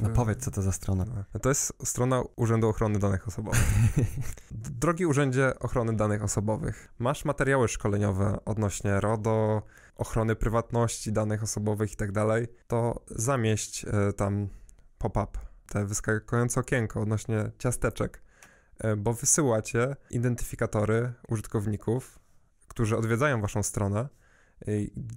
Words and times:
No 0.00 0.10
powiedz, 0.10 0.44
co 0.44 0.50
to 0.50 0.62
za 0.62 0.72
strona. 0.72 1.04
To 1.42 1.48
jest 1.48 1.72
strona 1.84 2.22
Urzędu 2.36 2.68
Ochrony 2.68 2.98
Danych 2.98 3.28
Osobowych. 3.28 3.60
Drogi 4.80 5.06
Urzędzie 5.06 5.58
Ochrony 5.58 5.96
Danych 5.96 6.22
Osobowych, 6.22 6.92
masz 6.98 7.24
materiały 7.24 7.68
szkoleniowe 7.68 8.38
odnośnie 8.44 9.00
RODO, 9.00 9.62
ochrony 9.96 10.36
prywatności 10.36 11.12
danych 11.12 11.42
osobowych 11.42 11.92
i 11.92 11.96
tak 11.96 12.12
dalej, 12.12 12.48
to 12.66 13.04
zamieść 13.06 13.84
y, 13.84 14.12
tam 14.12 14.48
pop-up, 14.98 15.38
te 15.68 15.84
wyskakujące 15.86 16.60
okienko 16.60 17.00
odnośnie 17.00 17.50
ciasteczek, 17.58 18.22
y, 18.84 18.96
bo 18.96 19.12
wysyłacie 19.12 19.96
identyfikatory 20.10 21.12
użytkowników, 21.28 22.18
którzy 22.68 22.96
odwiedzają 22.96 23.40
waszą 23.40 23.62
stronę 23.62 24.08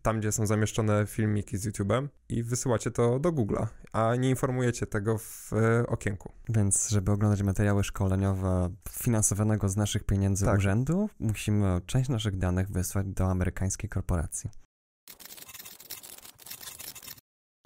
tam, 0.02 0.20
gdzie 0.20 0.32
są 0.32 0.46
zamieszczone 0.46 1.06
filmiki 1.08 1.58
z 1.58 1.68
YouTube'em 1.68 2.08
i 2.30 2.44
wysyłacie 2.44 2.92
to 2.92 3.20
do 3.20 3.32
Google'a, 3.32 3.68
a 3.94 4.16
nie 4.16 4.30
informujecie 4.30 4.88
tego 4.88 5.18
w 5.18 5.54
e, 5.54 5.88
okienku. 5.88 6.32
Więc, 6.50 6.90
żeby 6.90 7.12
oglądać 7.12 7.44
materiały 7.44 7.84
szkoleniowe 7.84 8.70
finansowanego 8.90 9.70
z 9.70 9.78
naszych 9.78 10.04
pieniędzy 10.04 10.46
tak. 10.46 10.58
urzędu, 10.58 11.10
musimy 11.20 11.82
część 11.86 12.10
naszych 12.10 12.38
danych 12.38 12.70
wysłać 12.70 13.08
do 13.08 13.26
amerykańskiej 13.32 13.90
korporacji. 13.90 14.65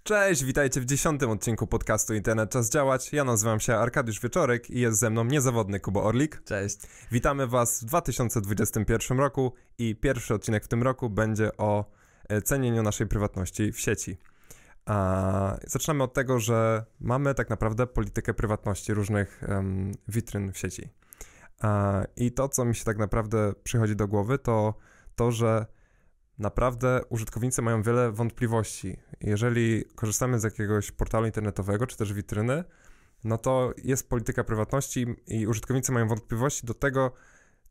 Cześć, 0.10 0.44
witajcie 0.44 0.82
w 0.82 0.86
dziesiątym 0.86 1.30
odcinku 1.30 1.68
podcastu 1.68 2.14
Internet 2.14 2.52
Czas 2.52 2.70
Działać. 2.70 3.14
Ja 3.14 3.24
nazywam 3.24 3.60
się 3.60 3.76
Arkadiusz 3.76 4.20
Wieczorek 4.20 4.70
i 4.70 4.80
jest 4.80 5.00
ze 5.00 5.10
mną 5.10 5.24
niezawodny 5.24 5.80
Kubo 5.80 6.04
Orlik. 6.04 6.42
Cześć. 6.44 6.78
Witamy 7.12 7.48
Was 7.48 7.82
w 7.84 7.86
2021 7.86 9.20
roku 9.20 9.54
i 9.78 9.96
pierwszy 9.96 10.34
odcinek 10.34 10.66
w 10.66 10.68
tym 10.68 10.84
roku 10.84 11.10
będzie 11.10 11.58
o 11.58 11.86
e, 12.30 12.42
cenieniu 12.42 12.84
naszej 12.84 13.08
prywatności 13.08 13.72
w 13.72 13.80
sieci. 13.80 14.18
A, 14.86 15.58
zaczynamy 15.68 16.04
od 16.04 16.14
tego, 16.14 16.40
że 16.40 16.86
mamy 17.00 17.36
tak 17.36 17.50
naprawdę 17.50 17.88
politykę 17.88 18.34
prywatności 18.34 18.94
różnych 18.94 19.42
um, 19.48 19.92
witryn 20.08 20.52
w 20.52 20.58
sieci. 20.58 20.90
A, 21.62 22.04
I 22.16 22.32
to, 22.32 22.50
co 22.50 22.66
mi 22.66 22.76
się 22.76 22.86
tak 22.86 22.98
naprawdę 22.98 23.54
przychodzi 23.64 23.96
do 23.96 24.08
głowy, 24.08 24.38
to 24.38 24.74
to, 25.16 25.32
że 25.32 25.66
naprawdę 26.40 27.02
użytkownicy 27.10 27.62
mają 27.62 27.82
wiele 27.82 28.12
wątpliwości. 28.12 28.98
Jeżeli 29.22 29.86
korzystamy 29.96 30.40
z 30.40 30.44
jakiegoś 30.44 30.92
portalu 30.92 31.26
internetowego 31.26 31.88
czy 31.88 31.98
też 31.98 32.14
witryny, 32.14 32.64
no 33.24 33.38
to 33.38 33.74
jest 33.84 34.10
polityka 34.10 34.44
prywatności 34.44 35.06
i 35.28 35.48
użytkownicy 35.48 35.92
mają 35.92 36.08
wątpliwości 36.08 36.68
do 36.68 36.74
tego, 36.74 37.12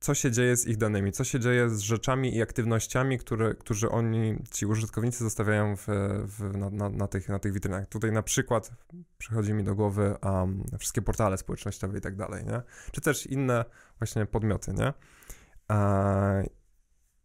co 0.01 0.15
się 0.15 0.31
dzieje 0.31 0.57
z 0.57 0.67
ich 0.67 0.77
danymi, 0.77 1.13
co 1.13 1.25
się 1.25 1.41
dzieje 1.41 1.71
z 1.71 1.81
rzeczami 1.81 2.37
i 2.37 2.43
aktywnościami, 2.43 3.19
które, 3.19 3.55
którzy 3.55 3.91
oni, 3.91 4.43
ci 4.51 4.67
użytkownicy 4.67 5.25
zostawiają 5.25 5.77
w, 5.77 5.87
w, 6.25 6.57
na, 6.57 6.71
na, 6.71 6.89
na, 6.89 7.07
tych, 7.07 7.29
na 7.29 7.39
tych 7.39 7.53
witrynach. 7.53 7.89
Tutaj 7.89 8.13
na 8.13 8.23
przykład 8.23 8.71
przychodzi 9.19 9.55
mi 9.55 9.65
do 9.65 9.75
głowy 9.75 10.17
um, 10.23 10.65
wszystkie 10.79 11.03
portale 11.03 11.39
społecznościowe 11.39 11.99
i 11.99 12.01
tak 12.01 12.17
dalej, 12.17 12.45
nie? 12.45 12.63
Czy 12.93 13.01
też 13.01 13.27
inne 13.27 13.65
właśnie 13.99 14.27
podmioty, 14.27 14.73
nie? 14.73 14.93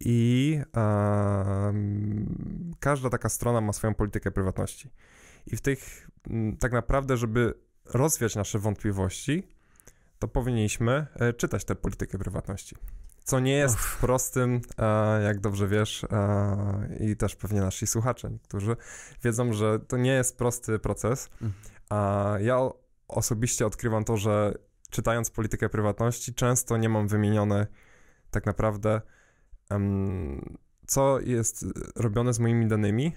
I 0.04 0.60
każda 2.80 3.10
taka 3.10 3.28
strona 3.28 3.60
ma 3.60 3.72
swoją 3.72 3.94
politykę 3.94 4.30
prywatności. 4.30 4.90
I 5.46 5.56
w 5.56 5.60
tych, 5.60 6.10
tak 6.60 6.72
naprawdę, 6.72 7.16
żeby 7.16 7.54
rozwiać 7.84 8.36
nasze 8.36 8.58
wątpliwości, 8.58 9.48
to 10.18 10.28
powinniśmy 10.28 11.06
e, 11.14 11.32
czytać 11.32 11.64
tę 11.64 11.74
politykę 11.74 12.18
prywatności. 12.18 12.76
Co 13.24 13.40
nie 13.40 13.52
jest 13.52 13.74
Uff. 13.74 13.98
prostym, 14.00 14.60
jak 15.24 15.40
dobrze 15.40 15.68
wiesz, 15.68 16.06
i 17.00 17.16
też 17.16 17.36
pewnie 17.36 17.60
nasi 17.60 17.86
słuchacze, 17.86 18.30
którzy 18.42 18.76
wiedzą, 19.22 19.52
że 19.52 19.80
to 19.80 19.96
nie 19.96 20.10
jest 20.10 20.38
prosty 20.38 20.78
proces. 20.78 21.30
Mm. 21.42 21.52
A 21.88 22.32
ja 22.40 22.58
osobiście 23.08 23.66
odkrywam 23.66 24.04
to, 24.04 24.16
że 24.16 24.54
czytając 24.90 25.30
politykę 25.30 25.68
prywatności, 25.68 26.34
często 26.34 26.76
nie 26.76 26.88
mam 26.88 27.08
wymienione 27.08 27.66
tak 28.30 28.46
naprawdę 28.46 29.00
co 30.86 31.20
jest 31.20 31.66
robione 31.96 32.32
z 32.32 32.38
moimi 32.38 32.66
danymi, 32.66 33.12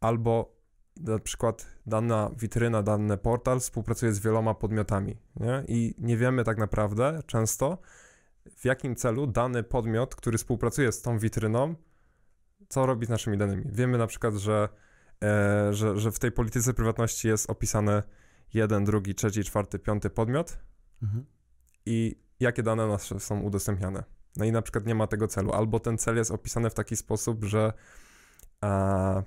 albo 0.00 0.56
na 1.00 1.18
przykład 1.18 1.66
dana 1.86 2.30
witryna, 2.38 2.82
dany 2.82 3.16
portal 3.16 3.60
współpracuje 3.60 4.12
z 4.12 4.18
wieloma 4.18 4.54
podmiotami, 4.54 5.16
nie? 5.36 5.64
I 5.68 5.94
nie 5.98 6.16
wiemy 6.16 6.44
tak 6.44 6.58
naprawdę 6.58 7.20
często, 7.26 7.78
w 8.56 8.64
jakim 8.64 8.96
celu 8.96 9.26
dany 9.26 9.62
podmiot, 9.62 10.14
który 10.14 10.38
współpracuje 10.38 10.92
z 10.92 11.02
tą 11.02 11.18
witryną, 11.18 11.74
co 12.68 12.86
robi 12.86 13.06
z 13.06 13.08
naszymi 13.08 13.38
danymi. 13.38 13.64
Wiemy 13.66 13.98
na 13.98 14.06
przykład, 14.06 14.34
że, 14.34 14.68
e, 15.24 15.74
że, 15.74 15.98
że 15.98 16.12
w 16.12 16.18
tej 16.18 16.32
polityce 16.32 16.74
prywatności 16.74 17.28
jest 17.28 17.50
opisane 17.50 18.02
jeden, 18.54 18.84
drugi, 18.84 19.14
trzeci, 19.14 19.44
czwarty, 19.44 19.78
piąty 19.78 20.10
podmiot 20.10 20.58
mhm. 21.02 21.26
i 21.86 22.20
jakie 22.40 22.62
dane 22.62 22.86
nasze 22.86 23.20
są 23.20 23.40
udostępniane. 23.40 24.15
No 24.36 24.44
i 24.44 24.52
na 24.52 24.62
przykład 24.62 24.86
nie 24.86 24.94
ma 24.94 25.06
tego 25.06 25.28
celu, 25.28 25.52
albo 25.52 25.80
ten 25.80 25.98
cel 25.98 26.16
jest 26.16 26.30
opisany 26.30 26.70
w 26.70 26.74
taki 26.74 26.96
sposób, 26.96 27.44
że, 27.44 27.72
a, 28.60 29.22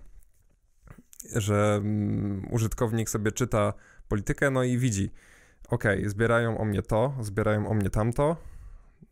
że 1.35 1.79
um, 1.83 2.47
użytkownik 2.51 3.09
sobie 3.09 3.31
czyta 3.31 3.73
politykę, 4.07 4.51
no 4.51 4.63
i 4.63 4.77
widzi, 4.77 5.11
ok, 5.69 5.83
zbierają 6.05 6.57
o 6.57 6.65
mnie 6.65 6.81
to, 6.81 7.13
zbierają 7.21 7.67
o 7.69 7.73
mnie 7.73 7.89
tamto, 7.89 8.37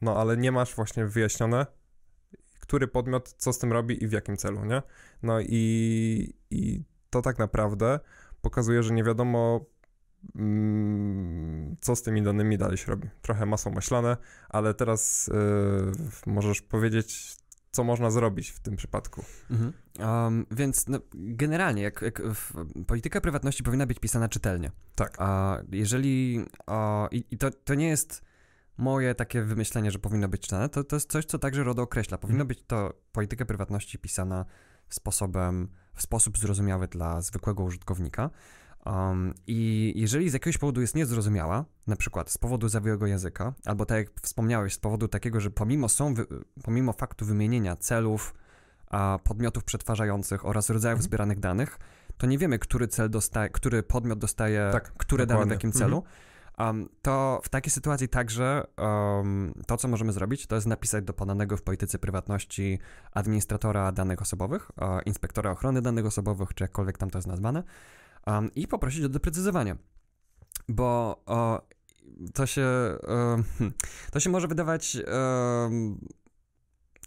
no 0.02 0.18
ale 0.18 0.38
nie 0.38 0.52
masz 0.52 0.76
właśnie 0.76 1.06
wyjaśnione, 1.06 1.66
który 2.60 2.88
podmiot 2.88 3.34
co 3.38 3.54
z 3.54 3.60
tym 3.60 3.74
robi 3.74 4.04
i 4.04 4.08
w 4.08 4.12
jakim 4.12 4.38
celu, 4.38 4.66
nie? 4.66 4.82
No 5.24 5.40
i, 5.42 6.34
i 6.52 6.84
to 7.10 7.22
tak 7.22 7.38
naprawdę 7.40 8.00
pokazuje, 8.42 8.84
że 8.84 8.94
nie 8.94 9.04
wiadomo 9.04 9.66
Mm, 9.66 9.77
co 11.80 11.96
z 11.96 12.02
tymi 12.02 12.22
danymi 12.24 12.58
dalej 12.58 12.78
się 12.78 12.92
robi. 12.92 13.10
Trochę 13.22 13.46
masą 13.46 13.72
maślane, 13.72 14.18
ale 14.50 14.74
teraz 14.74 15.30
yy, 16.28 16.34
możesz 16.34 16.62
powiedzieć, 16.62 17.38
co 17.72 17.84
można 17.84 18.12
zrobić 18.12 18.50
w 18.50 18.60
tym 18.60 18.76
przypadku. 18.76 19.24
Mhm. 19.52 19.74
Um, 20.00 20.46
więc 20.52 20.88
no, 20.88 21.00
generalnie, 21.14 21.82
jak, 21.82 22.02
jak 22.02 22.22
polityka 22.88 23.22
prywatności 23.22 23.64
powinna 23.64 23.86
być 23.86 24.00
pisana 24.00 24.30
czytelnie. 24.30 24.72
Tak. 24.96 25.16
A 25.20 25.58
jeżeli. 25.72 26.46
A, 26.68 27.08
I 27.12 27.24
i 27.32 27.38
to, 27.38 27.52
to 27.52 27.76
nie 27.76 27.88
jest 27.88 28.22
moje 28.78 29.16
takie 29.16 29.42
wymyślenie, 29.42 29.92
że 29.92 30.00
powinno 30.00 30.28
być 30.28 30.42
czytane, 30.42 30.70
to, 30.70 30.84
to 30.84 30.96
jest 30.96 31.12
coś, 31.12 31.26
co 31.26 31.40
także 31.40 31.64
RODO 31.64 31.82
określa. 31.82 32.18
Powinno 32.18 32.42
mhm. 32.42 32.48
być 32.48 32.64
to 32.68 32.94
polityka 33.12 33.46
prywatności 33.46 34.00
pisana 34.00 34.46
sposobem, 34.90 35.68
w 35.94 36.02
sposób 36.02 36.38
zrozumiały 36.38 36.88
dla 36.88 37.22
zwykłego 37.22 37.64
użytkownika. 37.64 38.30
Um, 38.88 39.34
I 39.48 39.94
jeżeli 39.96 40.30
z 40.30 40.34
jakiegoś 40.34 40.58
powodu 40.58 40.82
jest 40.82 40.96
niezrozumiała, 40.96 41.66
na 41.88 41.96
przykład 41.96 42.32
z 42.32 42.38
powodu 42.38 42.70
zawiłego 42.70 43.08
języka, 43.08 43.54
albo 43.66 43.86
tak 43.86 43.98
jak 43.98 44.22
wspomniałeś, 44.22 44.74
z 44.74 44.80
powodu 44.80 45.08
takiego, 45.08 45.40
że 45.40 45.50
pomimo, 45.50 45.90
są 45.90 46.14
wy, 46.14 46.26
pomimo 46.64 46.94
faktu 46.94 47.26
wymienienia 47.26 47.76
celów, 47.76 48.34
a, 48.90 49.20
podmiotów 49.24 49.64
przetwarzających 49.64 50.46
oraz 50.46 50.70
rodzajów 50.70 50.98
mhm. 50.98 51.04
zbieranych 51.04 51.40
danych, 51.40 51.80
to 52.18 52.28
nie 52.28 52.38
wiemy, 52.38 52.60
który 52.60 52.88
cel 52.88 53.10
dostaje, 53.10 53.50
który 53.50 53.84
podmiot 53.84 54.20
dostaje 54.20 54.70
tak, 54.72 54.94
które 54.98 55.26
dokładnie. 55.26 55.46
dane 55.46 55.56
w 55.56 55.58
jakim 55.58 55.72
celu. 55.72 55.98
Mhm. 55.98 56.78
Um, 56.78 56.90
to 57.02 57.42
w 57.44 57.50
takiej 57.50 57.72
sytuacji 57.72 58.10
także 58.10 58.68
um, 58.78 59.54
to, 59.68 59.78
co 59.78 59.88
możemy 59.88 60.12
zrobić, 60.12 60.48
to 60.48 60.56
jest 60.56 60.68
napisać 60.68 61.04
do 61.04 61.14
podanego 61.14 61.58
w 61.58 61.62
polityce 61.62 62.00
prywatności 62.00 62.80
administratora 63.14 63.92
danych 63.92 64.22
osobowych, 64.22 64.72
uh, 64.78 64.88
inspektora 65.06 65.52
ochrony 65.52 65.82
danych 65.82 66.06
osobowych, 66.06 66.54
czy 66.54 66.64
jakkolwiek 66.64 66.98
tam 66.98 67.10
to 67.10 67.18
jest 67.18 67.28
nazwane, 67.28 67.64
um, 68.28 68.54
i 68.56 68.68
poprosić 68.68 69.04
o 69.04 69.10
doprecyzowanie. 69.10 69.76
Bo 70.70 71.22
o, 71.26 71.68
to 72.34 72.46
się 72.46 72.68
to 74.14 74.20
się 74.20 74.30
może 74.30 74.48
wydawać 74.48 74.98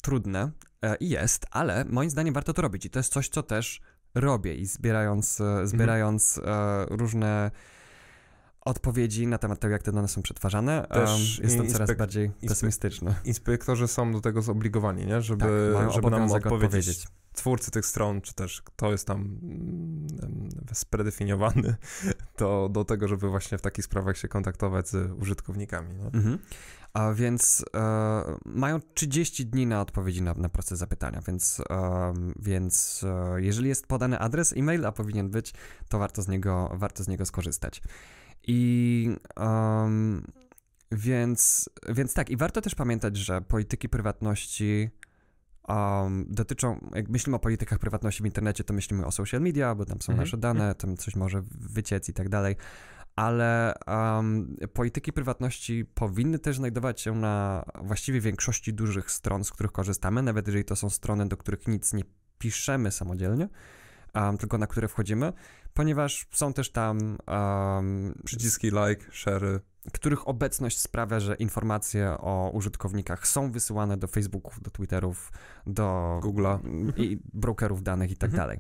trudne 0.03 0.50
e, 0.82 0.97
i 0.97 1.09
jest, 1.09 1.47
ale 1.50 1.84
moim 1.84 2.10
zdaniem 2.10 2.34
warto 2.34 2.53
to 2.53 2.62
robić 2.62 2.86
i 2.86 2.91
to 2.91 2.98
jest 2.98 3.12
coś, 3.12 3.28
co 3.28 3.42
też 3.42 3.80
robię 4.14 4.54
i 4.54 4.66
zbierając, 4.66 5.41
e, 5.41 5.66
zbierając 5.66 6.38
mhm. 6.38 6.88
różne 6.98 7.50
odpowiedzi 8.60 9.27
na 9.27 9.39
temat 9.39 9.60
tego, 9.60 9.72
jak 9.72 9.83
te 9.83 9.92
dane 9.92 10.09
są 10.09 10.22
przetwarzane, 10.22 10.86
też 10.92 11.39
um, 11.39 11.48
jestem 11.48 11.68
coraz 11.68 11.97
bardziej 11.97 12.30
pesymistyczny. 12.48 13.15
Inspektorzy 13.24 13.89
są 13.89 14.12
do 14.12 14.21
tego 14.21 14.42
zobligowani, 14.42 15.06
nie? 15.06 15.22
żeby, 15.22 15.74
tak, 15.74 15.92
żeby 15.92 16.10
nam 16.10 16.33
odpowiedzieć. 16.33 16.53
odpowiedzieć 16.53 17.06
twórcy 17.32 17.71
tych 17.71 17.86
stron, 17.86 18.21
czy 18.21 18.34
też 18.34 18.62
kto 18.62 18.92
jest 18.92 19.06
tam 19.06 19.21
mm, 19.21 20.48
spredefiniowany 20.72 21.77
to 22.36 22.68
do 22.68 22.84
tego, 22.84 23.09
żeby 23.09 23.28
właśnie 23.28 23.59
w 23.59 23.62
takich 23.62 23.84
sprawach 23.84 24.16
się 24.16 24.28
kontaktować 24.28 24.88
z 24.88 25.12
użytkownikami. 25.12 26.00
Mhm. 26.12 26.38
A 26.92 27.12
więc 27.12 27.65
e, 27.77 28.22
mają 28.44 28.80
30 28.94 29.47
dni 29.47 29.66
na 29.66 29.80
odpowiedzi 29.80 30.22
na, 30.22 30.34
na 30.34 30.48
proces 30.48 30.78
zapytania, 30.78 31.21
więc, 31.27 31.62
e, 31.71 32.12
więc 32.38 33.04
e, 33.04 33.42
jeżeli 33.42 33.68
jest 33.68 33.86
podany 33.86 34.18
adres 34.18 34.54
e-mail, 34.56 34.86
a 34.86 34.92
powinien 34.92 35.30
być, 35.30 35.54
to 35.88 35.98
warto 35.98 36.22
z 36.22 36.28
niego, 36.28 36.71
warto 36.74 37.04
z 37.04 37.09
niego 37.09 37.26
skorzystać. 37.26 37.83
I 38.47 39.10
um, 39.36 40.33
więc, 40.92 41.71
więc 41.88 42.15
tak, 42.15 42.30
i 42.30 42.36
warto 42.36 42.60
też 42.60 42.74
pamiętać, 42.74 43.16
że 43.16 43.41
polityki 43.41 43.88
prywatności 43.88 44.91
um, 45.71 46.27
dotyczą, 46.28 46.89
jak 46.95 47.09
myślimy 47.09 47.37
o 47.37 47.39
politykach 47.39 47.78
prywatności 47.78 48.22
w 48.22 48.27
internecie, 48.27 48.65
to 48.65 48.75
myślimy 48.75 49.07
o 49.07 49.11
social 49.13 49.41
media, 49.41 49.75
bo 49.75 49.84
tam 49.84 50.03
są 50.03 50.13
Mhm. 50.13 50.27
nasze 50.27 50.37
dane, 50.37 50.75
tam 50.75 50.97
coś 50.97 51.17
może 51.17 51.43
wyciec 51.61 52.09
i 52.09 52.13
tak 52.13 52.28
dalej, 52.28 52.57
ale 53.17 53.75
um, 53.87 54.57
polityki 54.72 55.13
prywatności 55.13 55.84
powinny 55.84 56.39
też 56.39 56.57
znajdować 56.57 57.01
się 57.01 57.15
na 57.15 57.65
właściwie 57.83 58.21
większości 58.21 58.75
dużych 58.75 59.11
stron, 59.11 59.45
z 59.45 59.51
których 59.51 59.72
korzystamy, 59.72 60.22
nawet 60.22 60.47
jeżeli 60.47 60.65
to 60.65 60.77
są 60.77 60.91
strony, 60.91 61.28
do 61.28 61.37
których 61.37 61.69
nic 61.69 61.93
nie 61.93 62.05
piszemy 62.39 62.91
samodzielnie, 62.91 63.49
um, 64.15 64.39
tylko 64.39 64.59
na 64.59 64.67
które 64.67 64.89
wchodzimy, 64.89 65.33
ponieważ 65.75 66.27
są 66.33 66.53
też 66.53 66.72
tam 66.72 67.19
um, 67.27 68.15
Przyciski 68.25 68.67
like, 68.67 69.05
share. 69.13 69.61
Których 69.92 70.28
obecność 70.28 70.78
sprawia, 70.78 71.21
że 71.21 71.34
informacje 71.34 72.10
o 72.18 72.50
użytkownikach 72.54 73.28
są 73.28 73.53
wysyłane 73.53 73.97
do 73.97 74.06
Facebooków, 74.06 74.62
do 74.62 74.71
Twitterów, 74.71 75.32
do 75.66 76.21
Google'a. 76.22 76.59
i 76.97 77.18
brokerów 77.34 77.82
danych 77.82 78.10
i 78.10 78.16
tak 78.16 78.30
Mhm. 78.30 78.42
dalej. 78.42 78.59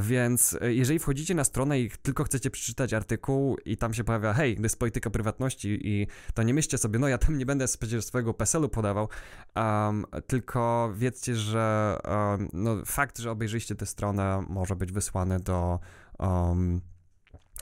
Więc 0.00 0.58
e, 0.60 0.74
jeżeli 0.74 0.98
wchodzicie 0.98 1.34
na 1.34 1.44
stronę 1.44 1.80
i 1.80 1.90
tylko 2.02 2.24
chcecie 2.24 2.50
przeczytać 2.50 2.92
artykuł 2.92 3.56
i 3.64 3.76
tam 3.76 3.94
się 3.94 4.04
pojawia, 4.04 4.32
hej, 4.32 4.56
to 4.56 4.62
jest 4.62 4.78
polityka 4.78 5.10
prywatności 5.10 5.78
i 5.82 6.06
to 6.34 6.42
nie 6.42 6.54
myślcie 6.54 6.78
sobie, 6.78 6.98
no 6.98 7.08
ja 7.08 7.18
tam 7.18 7.38
nie 7.38 7.46
będę 7.46 7.64
przecież 7.80 8.04
swojego 8.04 8.34
PESEL-u 8.34 8.68
podawał, 8.68 9.08
um, 9.56 10.04
tylko 10.26 10.92
wiedzcie, 10.96 11.36
że 11.36 11.96
um, 12.08 12.48
no, 12.52 12.76
fakt, 12.86 13.18
że 13.18 13.30
obejrzyliście 13.30 13.74
tę 13.74 13.86
stronę 13.86 14.44
może 14.48 14.76
być 14.76 14.92
wysłany 14.92 15.40
do 15.40 15.78
um, 16.18 16.80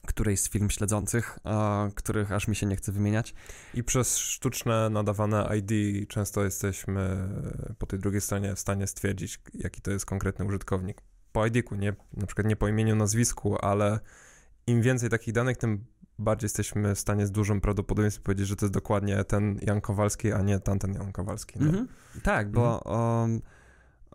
którejś 0.06 0.41
z 0.41 0.49
firm 0.49 0.71
śledzących, 0.71 1.39
e, 1.45 1.91
których 1.95 2.33
aż 2.33 2.49
mi 2.49 2.56
się 2.56 2.67
nie 2.67 2.77
chce 2.77 2.93
wymieniać. 2.93 3.35
I 3.75 3.85
przez 3.85 4.19
sztuczne 4.19 4.91
nadawane 4.91 5.49
ID 5.59 6.09
często 6.09 6.45
jesteśmy 6.45 7.29
po 7.79 7.87
tej 7.87 7.99
drugiej 7.99 8.21
stronie 8.21 8.55
w 8.55 8.61
stanie 8.61 8.87
stwierdzić, 8.87 9.41
jaki 9.55 9.81
to 9.81 9.91
jest 9.91 10.06
konkretny 10.06 10.45
użytkownik. 10.45 11.03
Po 11.33 11.47
ID-ku, 11.47 11.75
nie, 11.75 11.95
na 12.17 12.27
przykład 12.27 12.47
nie 12.47 12.56
po 12.56 12.69
imieniu, 12.69 12.97
nazwisku, 12.97 13.56
ale 13.65 14.01
im 14.67 14.83
więcej 14.83 15.11
takich 15.11 15.35
danych, 15.35 15.56
tym 15.56 15.85
bardziej 16.19 16.45
jesteśmy 16.45 16.95
w 16.95 16.99
stanie 16.99 17.27
z 17.27 17.31
dużym 17.31 17.61
prawdopodobieństwem 17.61 18.25
powiedzieć, 18.25 18.49
że 18.49 18.57
to 18.57 18.67
jest 18.67 18.75
dokładnie 18.75 19.25
ten 19.25 19.59
Jan 19.62 19.81
Kowalski, 19.81 20.33
a 20.33 20.43
nie 20.43 20.61
tamten 20.61 20.95
Jan 20.95 21.12
Kowalski. 21.12 21.59
Nie? 21.59 21.67
Mhm. 21.67 21.89
Tak, 22.23 22.50
bo, 22.50 22.79
um, 22.79 23.41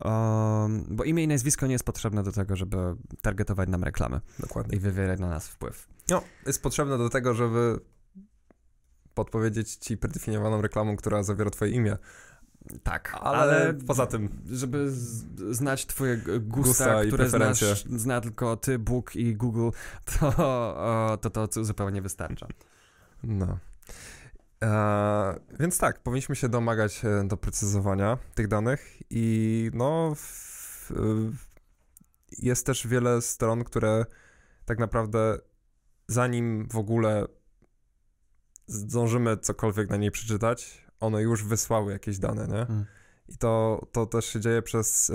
um, 0.05 0.85
bo 0.89 1.03
imię 1.03 1.23
i 1.23 1.27
nazwisko 1.27 1.67
nie 1.67 1.73
jest 1.73 1.85
potrzebne 1.85 2.23
do 2.23 2.31
tego, 2.31 2.55
żeby 2.55 2.77
targetować 3.21 3.69
nam 3.69 3.83
reklamy 3.83 4.21
Dokładnie. 4.39 4.77
i 4.77 4.79
wywierać 4.79 5.19
na 5.19 5.29
nas 5.29 5.47
wpływ. 5.47 5.87
No, 6.09 6.21
jest 6.45 6.63
potrzebne 6.63 6.97
do 6.97 7.09
tego, 7.09 7.33
żeby 7.33 7.79
podpowiedzieć 9.13 9.75
ci 9.75 9.97
predefiniowaną 9.97 10.61
reklamą, 10.61 10.95
która 10.95 11.23
zawiera 11.23 11.49
twoje 11.49 11.71
imię. 11.71 11.97
Tak, 12.83 13.17
Ale 13.21 13.73
poza 13.87 14.05
tym- 14.05 14.29
Żeby 14.51 14.91
znać 15.51 15.85
twoje 15.85 16.17
gusta, 16.17 16.39
Gusta 16.39 17.05
które 17.07 17.29
znasz, 17.29 17.85
zna 17.95 18.21
tylko 18.21 18.57
ty, 18.57 18.79
Bóg 18.79 19.15
i 19.15 19.35
Google, 19.35 19.69
to 20.19 20.27
o, 20.37 21.17
to, 21.21 21.47
to 21.47 21.63
zupełnie 21.63 22.01
wystarcza. 22.01 22.47
No. 23.23 23.57
E, 24.63 25.39
więc 25.59 25.77
tak, 25.77 25.99
powinniśmy 25.99 26.35
się 26.35 26.49
domagać 26.49 27.05
e, 27.05 27.23
doprecyzowania 27.27 28.17
tych 28.35 28.47
danych 28.47 29.01
i 29.09 29.71
no 29.73 30.15
w, 30.15 30.91
jest 32.37 32.65
też 32.65 32.87
wiele 32.87 33.21
stron, 33.21 33.63
które 33.63 34.05
tak 34.65 34.79
naprawdę 34.79 35.39
zanim 36.07 36.67
w 36.67 36.77
ogóle 36.77 37.25
zdążymy 38.67 39.37
cokolwiek 39.37 39.89
na 39.89 39.97
niej 39.97 40.11
przeczytać, 40.11 40.85
one 40.99 41.21
już 41.21 41.43
wysłały 41.43 41.91
jakieś 41.91 42.19
dane, 42.19 42.47
nie? 42.47 42.61
Mm. 42.61 42.85
I 43.27 43.37
to, 43.37 43.85
to 43.91 44.05
też 44.05 44.25
się 44.25 44.39
dzieje 44.39 44.61
przez 44.61 45.11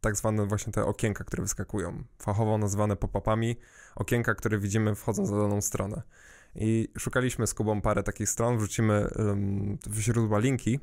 tak 0.00 0.16
zwane 0.16 0.46
właśnie 0.46 0.72
te 0.72 0.84
okienka, 0.84 1.24
które 1.24 1.42
wyskakują. 1.42 2.04
Fachowo 2.22 2.58
nazwane 2.58 2.96
pop-upami. 2.96 3.56
Okienka, 3.96 4.34
które 4.34 4.58
widzimy 4.58 4.94
wchodząc 4.94 5.30
na 5.30 5.36
daną 5.36 5.60
stronę. 5.60 6.02
I 6.60 6.88
szukaliśmy 6.98 7.46
z 7.46 7.54
Kubą 7.54 7.80
parę 7.80 8.02
takich 8.02 8.28
stron, 8.28 8.58
wrzucimy 8.58 9.08
w 9.86 10.00
źródła 10.00 10.38
linki. 10.38 10.80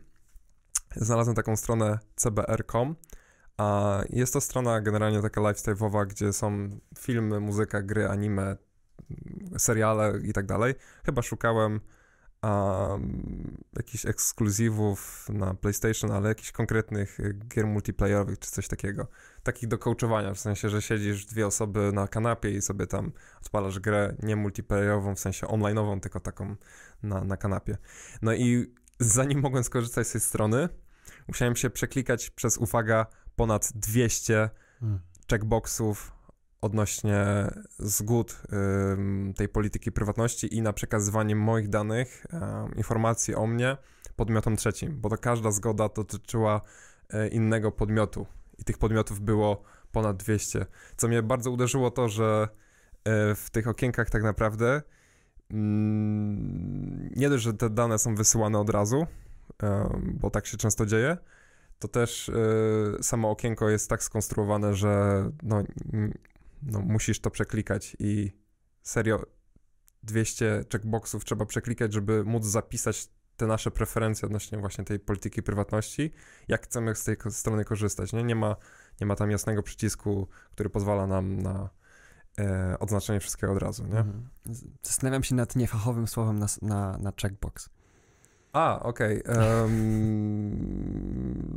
Znalazłem 0.95 1.35
taką 1.35 1.55
stronę 1.55 1.99
cbr.com, 2.15 2.95
a 3.57 4.01
jest 4.09 4.33
to 4.33 4.41
strona 4.41 4.81
generalnie 4.81 5.21
taka 5.21 5.41
lifestyle'owa, 5.41 6.07
gdzie 6.07 6.33
są 6.33 6.69
filmy, 6.97 7.39
muzyka, 7.39 7.81
gry, 7.81 8.07
anime, 8.09 8.55
seriale 9.57 10.19
i 10.23 10.33
tak 10.33 10.45
dalej. 10.45 10.73
Chyba 11.05 11.21
szukałem 11.21 11.79
um, 12.45 13.57
jakichś 13.75 14.05
ekskluzywów 14.05 15.29
na 15.29 15.53
PlayStation, 15.53 16.11
ale 16.11 16.29
jakichś 16.29 16.51
konkretnych 16.51 17.19
y, 17.19 17.39
gier 17.47 17.67
multiplayerowych 17.67 18.39
czy 18.39 18.51
coś 18.51 18.67
takiego. 18.67 19.07
Takich 19.43 19.69
do 19.69 19.77
coachowania, 19.77 20.33
w 20.33 20.39
sensie, 20.39 20.69
że 20.69 20.81
siedzisz 20.81 21.25
dwie 21.25 21.47
osoby 21.47 21.91
na 21.93 22.07
kanapie 22.07 22.51
i 22.51 22.61
sobie 22.61 22.87
tam 22.87 23.11
odpalasz 23.41 23.79
grę 23.79 24.15
nie 24.23 24.35
multiplayerową, 24.35 25.15
w 25.15 25.19
sensie 25.19 25.47
online'ową, 25.47 25.99
tylko 25.99 26.19
taką 26.19 26.55
na, 27.03 27.23
na 27.23 27.37
kanapie. 27.37 27.77
No 28.21 28.33
i 28.33 28.73
zanim 28.99 29.41
mogłem 29.41 29.63
skorzystać 29.63 30.07
z 30.07 30.11
tej 30.11 30.21
strony, 30.21 30.69
musiałem 31.27 31.55
się 31.55 31.69
przeklikać 31.69 32.29
przez, 32.29 32.57
uwaga, 32.57 33.05
ponad 33.35 33.71
200 33.75 34.49
Mm. 34.81 34.99
checkboxów 35.29 36.14
odnośnie 36.65 37.25
zgód 37.79 38.41
tej 39.35 39.49
polityki 39.49 39.91
prywatności 39.91 40.55
i 40.57 40.61
na 40.61 40.73
przekazywanie 40.73 41.35
moich 41.35 41.69
danych, 41.69 42.25
informacji 42.75 43.35
o 43.35 43.47
mnie 43.47 43.77
podmiotom 44.15 44.55
trzecim, 44.55 45.01
bo 45.01 45.09
to 45.09 45.17
każda 45.17 45.51
zgoda 45.51 45.89
dotyczyła 45.89 46.61
e, 47.09 47.27
innego 47.27 47.71
podmiotu 47.71 48.25
i 48.57 48.63
tych 48.63 48.77
podmiotów 48.77 49.19
było 49.19 49.63
ponad 49.91 50.17
200. 50.17 50.65
Co 50.97 51.07
mnie 51.07 51.23
bardzo 51.23 51.51
uderzyło 51.51 51.91
to, 51.91 52.09
że 52.09 52.47
e, 53.03 53.35
w 53.35 53.49
tych 53.51 53.67
okienkach 53.67 54.09
tak 54.09 54.23
naprawdę 54.23 54.81
mm, 55.51 57.09
nie 57.15 57.29
dość, 57.29 57.43
że 57.43 57.53
te 57.53 57.69
dane 57.69 57.99
są 57.99 58.15
wysyłane 58.15 58.59
od 58.59 58.69
razu, 58.69 59.07
bo 60.03 60.29
tak 60.29 60.45
się 60.45 60.57
często 60.57 60.85
dzieje, 60.85 61.17
to 61.79 61.87
też 61.87 62.29
e, 62.29 62.33
samo 63.03 63.29
okienko 63.29 63.69
jest 63.69 63.89
tak 63.89 64.03
skonstruowane, 64.03 64.73
że 64.73 65.23
no, 65.43 65.63
no, 66.65 66.79
musisz 66.79 67.19
to 67.19 67.31
przeklikać 67.31 67.95
i 67.99 68.31
serio 68.83 69.23
200 70.03 70.65
checkboxów 70.71 71.25
trzeba 71.25 71.45
przeklikać, 71.45 71.93
żeby 71.93 72.23
móc 72.23 72.45
zapisać 72.45 73.09
te 73.37 73.47
nasze 73.47 73.71
preferencje 73.71 74.25
odnośnie 74.25 74.57
właśnie 74.57 74.83
tej 74.83 74.99
polityki 74.99 75.43
prywatności, 75.43 76.11
jak 76.47 76.63
chcemy 76.63 76.95
z 76.95 77.03
tej 77.03 77.17
strony 77.29 77.65
korzystać, 77.65 78.13
nie? 78.13 78.23
Nie 78.23 78.35
ma, 78.35 78.55
nie 79.01 79.07
ma 79.07 79.15
tam 79.15 79.31
jasnego 79.31 79.63
przycisku, 79.63 80.27
który 80.51 80.69
pozwala 80.69 81.07
nam 81.07 81.41
na 81.41 81.69
e, 82.39 82.79
odznaczenie 82.79 83.19
wszystkiego 83.19 83.53
od 83.53 83.59
razu, 83.59 83.83
nie? 83.83 83.99
Mhm. 83.99 84.29
Zastanawiam 84.83 85.23
się 85.23 85.35
nad 85.35 85.55
niefachowym 85.55 86.07
słowem 86.07 86.39
na, 86.39 86.47
na, 86.61 86.97
na 86.97 87.13
checkbox. 87.21 87.69
A, 88.53 88.79
okej. 88.83 89.23
em, 89.25 89.71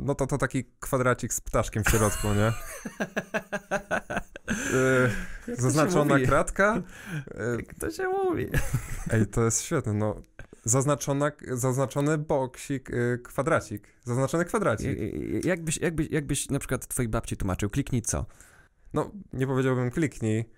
no 0.05 0.15
to 0.15 0.27
to 0.27 0.37
taki 0.37 0.65
kwadracik 0.79 1.33
z 1.33 1.41
ptaszkiem 1.41 1.83
w 1.83 1.89
środku, 1.89 2.27
nie? 2.27 2.53
To 5.45 5.61
zaznaczona 5.61 6.19
kratka. 6.19 6.81
E, 7.35 7.55
Jak 7.55 7.73
to 7.79 7.91
się 7.91 8.07
mówi? 8.07 8.47
Ej, 9.11 9.27
to 9.27 9.45
jest 9.45 9.61
świetne, 9.63 9.93
no. 9.93 10.21
Zaznaczona, 10.63 11.31
zaznaczony 11.51 12.17
boksik, 12.17 12.89
y, 12.89 13.19
kwadracik. 13.23 13.87
Zaznaczony 14.03 14.45
kwadracik. 14.45 14.99
Jakbyś, 15.45 15.77
jakbyś, 15.77 16.09
jakbyś 16.11 16.49
na 16.49 16.59
przykład 16.59 16.87
twojej 16.87 17.09
babci 17.09 17.37
tłumaczył, 17.37 17.69
kliknij 17.69 18.01
co? 18.01 18.25
No, 18.93 19.11
nie 19.33 19.47
powiedziałbym 19.47 19.91
kliknij. 19.91 20.49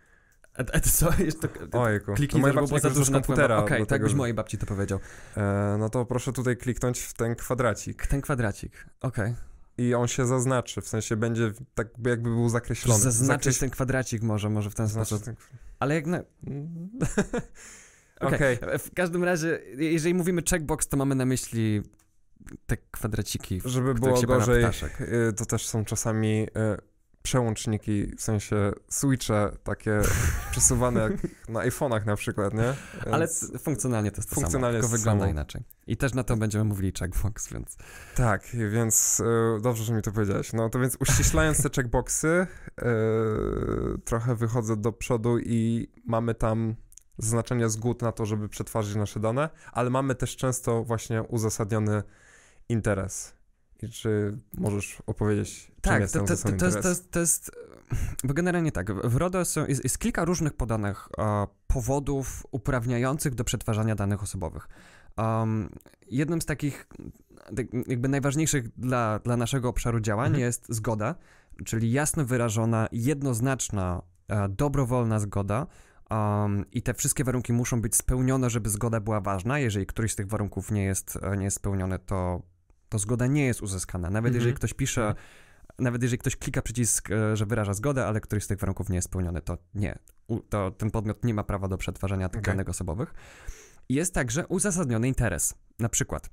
A, 0.54 0.60
a 0.60 0.80
to 0.80 0.90
co? 0.90 1.10
Jeszcze, 1.26 1.48
Ojku. 1.72 2.14
kliknij, 2.14 2.44
to 2.44 2.54
było 2.54 2.80
za 2.80 2.90
dużo 2.90 3.12
na 3.12 3.18
komputera. 3.20 3.58
Okej, 3.58 3.80
do 3.80 3.86
tak 3.86 4.04
byś 4.04 4.14
mojej 4.14 4.34
babci 4.34 4.58
to 4.58 4.66
powiedział. 4.66 5.00
E, 5.38 5.76
no 5.80 5.90
to 5.90 6.06
proszę 6.06 6.34
tutaj 6.34 6.58
kliknąć 6.58 7.00
w 7.00 7.14
ten 7.14 7.36
kwadracik. 7.36 8.08
Ten 8.08 8.22
kwadracik, 8.22 8.86
okej. 9.02 9.36
I 9.82 9.94
on 9.94 10.08
się 10.08 10.28
zaznaczy, 10.28 10.82
w 10.82 10.88
sensie 10.88 11.16
będzie 11.16 11.52
tak 11.76 11.88
jakby 12.06 12.30
był 12.30 12.50
zakreślony. 12.50 13.00
Zaznaczyć 13.00 13.54
Zakreś- 13.54 13.60
ten 13.60 13.70
kwadracik 13.70 14.22
może, 14.22 14.50
może 14.50 14.70
w 14.70 14.76
ten 14.76 14.88
zaznaczyć 14.88 15.18
sposób. 15.18 15.26
ten... 15.26 15.36
Ale 15.80 15.96
jak 15.96 16.06
na... 16.06 16.18
Okej. 18.20 18.58
Okej. 18.62 18.80
W 18.80 18.94
każdym 18.94 19.24
razie, 19.24 19.60
jeżeli 19.78 20.14
mówimy 20.14 20.42
checkbox, 20.50 20.88
to 20.88 20.98
mamy 20.98 21.16
na 21.16 21.26
myśli 21.26 21.82
te 22.66 22.78
kwadraciki, 22.92 23.62
Żeby 23.66 23.94
było 23.94 24.22
gorzej, 24.22 24.66
y, 25.30 25.34
to 25.34 25.46
też 25.46 25.68
są 25.68 25.86
czasami 25.86 26.44
y, 26.44 26.48
przełączniki, 27.24 28.16
w 28.18 28.22
sensie 28.22 28.72
switche 28.90 29.50
takie 29.64 30.02
przesuwane 30.52 31.02
jak 31.02 31.14
na 31.50 31.60
iPhone'ach 31.60 32.06
na 32.06 32.16
przykład, 32.16 32.54
nie? 32.54 32.74
Ale 33.12 33.20
Więc- 33.28 33.52
c- 33.52 33.60
funkcjonalnie 33.60 34.12
to 34.12 34.18
jest 34.18 34.30
to 34.30 34.36
Funkcjonalnie 34.36 34.78
samo, 34.80 34.90
tylko 34.90 34.98
wygląda 34.98 35.24
samo. 35.24 35.32
inaczej. 35.32 35.64
I 35.88 35.98
też 35.98 36.14
na 36.14 36.24
to 36.24 36.38
będziemy 36.38 36.64
mówili 36.64 36.94
checkbox, 37.00 37.54
więc... 37.54 37.78
Tak, 38.16 38.44
więc 38.72 39.20
y, 39.58 39.62
dobrze, 39.62 39.84
że 39.84 39.94
mi 39.94 40.02
to 40.02 40.12
powiedziałeś. 40.12 40.54
No 40.54 40.70
to 40.70 40.80
więc 40.80 40.98
uściślając 41.00 41.64
te 41.64 41.70
checkboxy, 41.76 42.28
y, 42.28 42.86
trochę 44.06 44.36
wychodzę 44.36 44.78
do 44.78 44.92
przodu 44.92 45.40
i 45.40 45.88
mamy 46.06 46.36
tam 46.36 46.76
zaznaczenie 47.18 47.70
zgód 47.70 48.02
na 48.02 48.12
to, 48.12 48.26
żeby 48.26 48.50
przetwarzać 48.50 48.96
nasze 48.96 49.20
dane, 49.20 49.50
ale 49.72 49.90
mamy 49.90 50.16
też 50.16 50.36
często 50.38 50.84
właśnie 50.84 51.24
uzasadniony 51.24 52.04
interes. 52.70 53.34
I 53.82 53.90
czy 53.90 54.38
możesz 54.58 55.02
opowiedzieć, 55.08 55.72
tak, 55.82 56.02
jest 56.02 56.14
to, 56.14 56.20
to, 56.20 56.26
uzasadniony 56.26 56.60
to, 56.60 56.66
jest, 56.66 56.82
to, 56.82 56.90
jest, 56.90 57.12
to 57.12 57.20
jest, 57.20 57.52
bo 58.24 58.34
generalnie 58.34 58.72
tak, 58.72 58.94
w 58.94 59.16
RODO 59.16 59.46
są, 59.46 59.66
jest, 59.66 59.84
jest 59.84 60.00
kilka 60.00 60.26
różnych 60.26 60.54
podanych 60.54 61.10
e, 61.18 61.48
powodów 61.68 62.48
uprawniających 62.52 63.36
do 63.36 63.44
przetwarzania 63.44 63.96
danych 63.96 64.24
osobowych. 64.24 64.68
Um, 65.18 65.70
jednym 66.08 66.42
z 66.42 66.46
takich 66.46 66.88
tak, 67.56 67.66
jakby 67.88 68.08
najważniejszych 68.08 68.80
dla, 68.80 69.20
dla 69.20 69.38
naszego 69.38 69.70
obszaru 69.70 70.00
działań 70.00 70.28
Mhm. 70.28 70.42
jest 70.42 70.66
zgoda, 70.70 71.16
czyli 71.66 71.92
jasno 71.92 72.26
wyrażona, 72.26 72.88
jednoznaczna, 72.92 74.02
e, 74.28 74.50
dobrowolna 74.50 75.20
zgoda. 75.20 75.68
Um, 76.10 76.66
I 76.72 76.82
te 76.82 76.94
wszystkie 76.94 77.24
warunki 77.24 77.54
muszą 77.54 77.82
być 77.82 77.96
spełnione, 77.96 78.50
żeby 78.50 78.70
zgoda 78.70 79.00
była 79.00 79.22
ważna. 79.22 79.60
Jeżeli 79.60 79.86
któryś 79.86 80.12
z 80.12 80.16
tych 80.16 80.28
warunków 80.28 80.72
nie 80.72 80.84
jest, 80.84 81.20
e, 81.22 81.38
nie 81.38 81.44
jest 81.44 81.58
spełniony, 81.58 82.00
to, 82.00 82.42
to 82.92 83.00
zgoda 83.00 83.28
nie 83.28 83.46
jest 83.46 83.62
uzyskana. 83.62 84.10
Nawet 84.10 84.30
Mhm. 84.30 84.36
jeżeli 84.36 84.54
ktoś 84.56 84.74
pisze, 84.74 85.02
Mhm. 85.08 85.26
nawet 85.80 86.02
jeżeli 86.04 86.18
ktoś 86.20 86.36
klika 86.36 86.62
przycisk, 86.62 87.12
e, 87.12 87.38
że 87.38 87.46
wyraża 87.46 87.74
zgodę, 87.74 88.06
ale 88.08 88.22
któryś 88.22 88.44
z 88.44 88.48
tych 88.48 88.60
warunków 88.60 88.90
nie 88.90 88.96
jest 88.96 89.08
spełniony, 89.08 89.42
to 89.42 89.58
nie. 89.76 90.00
To 90.50 90.72
ten 90.72 90.92
podmiot 90.92 91.24
nie 91.26 91.34
ma 91.34 91.44
prawa 91.44 91.68
do 91.68 91.78
przetwarzania 91.78 92.30
tych 92.30 92.40
Okej. 92.42 92.54
danych 92.54 92.70
osobowych. 92.70 93.14
Jest 93.90 94.14
także 94.14 94.48
uzasadniony 94.48 95.08
interes. 95.08 95.54
Na 95.80 95.90
przykład, 95.90 96.30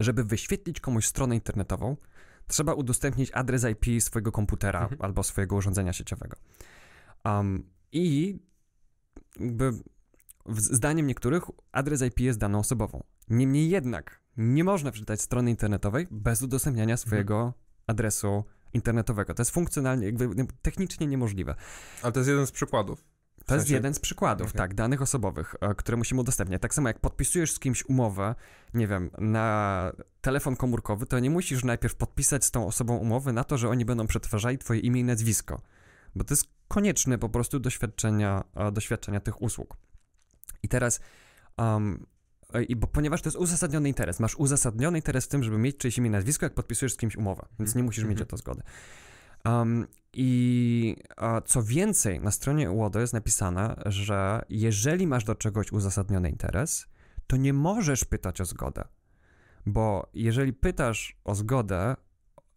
żeby 0.00 0.24
wyświetlić 0.24 0.80
komuś 0.80 1.06
stronę 1.06 1.34
internetową, 1.34 1.96
trzeba 2.46 2.74
udostępnić 2.74 3.30
adres 3.34 3.64
IP 3.64 4.02
swojego 4.02 4.32
komputera 4.32 4.80
Mhm. 4.82 5.02
albo 5.02 5.22
swojego 5.22 5.56
urządzenia 5.56 5.92
sieciowego. 5.92 6.36
Um, 7.24 7.70
I 7.92 8.38
jakby 9.40 9.70
w- 10.46 10.60
zdaniem 10.60 11.06
niektórych 11.06 11.42
adres 11.72 12.02
IP 12.02 12.20
jest 12.20 12.38
daną 12.38 12.58
osobową. 12.58 13.02
Niemniej 13.28 13.70
jednak 13.70 14.20
nie 14.40 14.64
można 14.64 14.90
przeczytać 14.90 15.20
strony 15.20 15.50
internetowej 15.50 16.06
bez 16.10 16.42
udostępniania 16.42 16.96
swojego 16.96 17.54
adresu 17.86 18.44
internetowego. 18.72 19.34
To 19.34 19.40
jest 19.40 19.50
funkcjonalnie, 19.50 20.06
jakby 20.06 20.46
technicznie 20.62 21.06
niemożliwe. 21.06 21.54
Ale 22.02 22.12
to 22.12 22.20
jest 22.20 22.30
jeden 22.30 22.46
z 22.46 22.52
przykładów. 22.52 23.04
To 23.46 23.54
jest 23.54 23.66
sensie- 23.66 23.74
jeden 23.74 23.94
z 23.94 23.98
przykładów, 23.98 24.48
Okej. 24.48 24.58
tak, 24.58 24.74
danych 24.74 25.02
osobowych, 25.02 25.54
e, 25.60 25.74
które 25.74 25.96
musimy 25.96 26.20
udostępniać. 26.20 26.62
Tak 26.62 26.74
samo 26.74 26.88
jak 26.88 26.98
podpisujesz 26.98 27.52
z 27.52 27.58
kimś 27.58 27.84
umowę, 27.84 28.34
nie 28.74 28.86
wiem, 28.86 29.10
na 29.18 29.92
telefon 30.20 30.56
komórkowy, 30.56 31.06
to 31.06 31.18
nie 31.18 31.30
musisz 31.30 31.64
najpierw 31.64 31.94
podpisać 31.94 32.44
z 32.44 32.50
tą 32.50 32.66
osobą 32.66 32.96
umowy 32.96 33.32
na 33.32 33.44
to, 33.44 33.58
że 33.58 33.68
oni 33.68 33.84
będą 33.84 34.06
przetwarzali 34.06 34.58
twoje 34.58 34.80
imię 34.80 35.00
i 35.00 35.04
nazwisko, 35.04 35.60
bo 36.14 36.24
to 36.24 36.34
jest 36.34 36.44
konieczne 36.68 37.18
po 37.18 37.28
prostu 37.28 37.60
doświadczenia, 37.60 38.44
e, 38.54 38.72
doświadczenia 38.72 39.20
tych 39.20 39.42
usług. 39.42 39.76
I 40.62 40.68
teraz, 40.68 41.00
um, 41.58 42.06
i 42.68 42.76
bo, 42.76 42.86
ponieważ 42.86 43.22
to 43.22 43.28
jest 43.28 43.38
uzasadniony 43.38 43.88
interes, 43.88 44.20
masz 44.20 44.36
uzasadniony 44.36 44.98
interes 44.98 45.24
w 45.24 45.28
tym, 45.28 45.42
żeby 45.42 45.58
mieć 45.58 45.76
czyjeś 45.76 45.98
imię 45.98 46.08
i 46.08 46.10
nazwisko, 46.10 46.46
jak 46.46 46.54
podpisujesz 46.54 46.92
z 46.92 46.96
kimś 46.96 47.16
umowę, 47.16 47.46
więc 47.58 47.74
nie 47.74 47.82
musisz 47.82 48.04
mieć 48.04 48.12
Mhm. 48.20 48.26
o 48.26 48.30
to 48.30 48.36
zgody. 48.36 48.62
Um, 49.44 49.86
I 50.12 50.96
a, 51.16 51.40
co 51.40 51.62
więcej, 51.62 52.20
na 52.20 52.30
stronie 52.30 52.70
UODO 52.70 53.00
jest 53.00 53.12
napisane, 53.12 53.82
że 53.86 54.42
jeżeli 54.48 55.06
masz 55.06 55.24
do 55.24 55.34
czegoś 55.34 55.72
uzasadniony 55.72 56.30
interes, 56.30 56.86
to 57.26 57.36
nie 57.36 57.52
możesz 57.52 58.04
pytać 58.04 58.40
o 58.40 58.44
zgodę. 58.44 58.84
Bo 59.66 60.10
jeżeli 60.14 60.52
pytasz 60.52 61.16
o 61.24 61.34
zgodę 61.34 61.96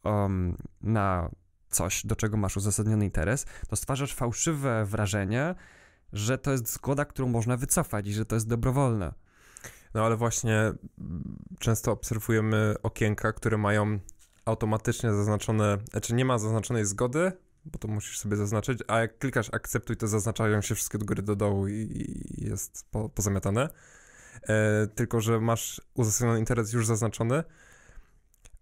um, 0.04 0.58
na 0.82 1.30
coś, 1.70 2.06
do 2.06 2.16
czego 2.16 2.38
masz 2.38 2.58
uzasadniony 2.58 3.06
interes, 3.06 3.46
to 3.68 3.76
stwarzasz 3.76 4.14
fałszywe 4.14 4.86
wrażenie, 4.86 5.56
że 6.14 6.38
to 6.38 6.52
jest 6.52 6.74
zgoda, 6.74 7.06
którą 7.06 7.28
można 7.28 7.58
wycofać 7.58 8.08
i 8.08 8.14
że 8.14 8.26
to 8.26 8.36
jest 8.36 8.48
dobrowolne. 8.48 9.14
No 9.94 10.06
ale 10.06 10.18
właśnie 10.18 10.56
mm, 10.58 10.78
często 11.60 11.92
obserwujemy 11.92 12.76
okienka, 12.84 13.34
które 13.34 13.58
mają 13.58 14.00
automatycznie 14.46 15.14
zaznaczone, 15.14 15.78
znaczy 15.92 16.14
nie 16.14 16.26
ma 16.26 16.38
zaznaczonej 16.38 16.86
zgody, 16.86 17.32
bo 17.66 17.80
to 17.80 17.88
musisz 17.88 18.20
sobie 18.20 18.38
zaznaczyć, 18.38 18.80
a 18.88 19.00
jak 19.00 19.18
klikasz 19.18 19.50
akceptuj, 19.54 19.98
to 19.98 20.08
zaznaczają 20.08 20.62
się 20.62 20.76
wszystkie 20.76 20.98
do 20.98 21.06
góry 21.06 21.22
do 21.22 21.36
dołu 21.36 21.68
i, 21.68 21.74
i 21.74 22.46
jest 22.50 22.86
po, 22.92 23.10
pozamiatane. 23.10 23.70
E, 24.48 24.88
tylko, 24.88 25.22
że 25.22 25.40
masz 25.40 25.82
uzasadniony 25.94 26.40
interes 26.40 26.74
już 26.74 26.88
zaznaczony, 26.88 27.44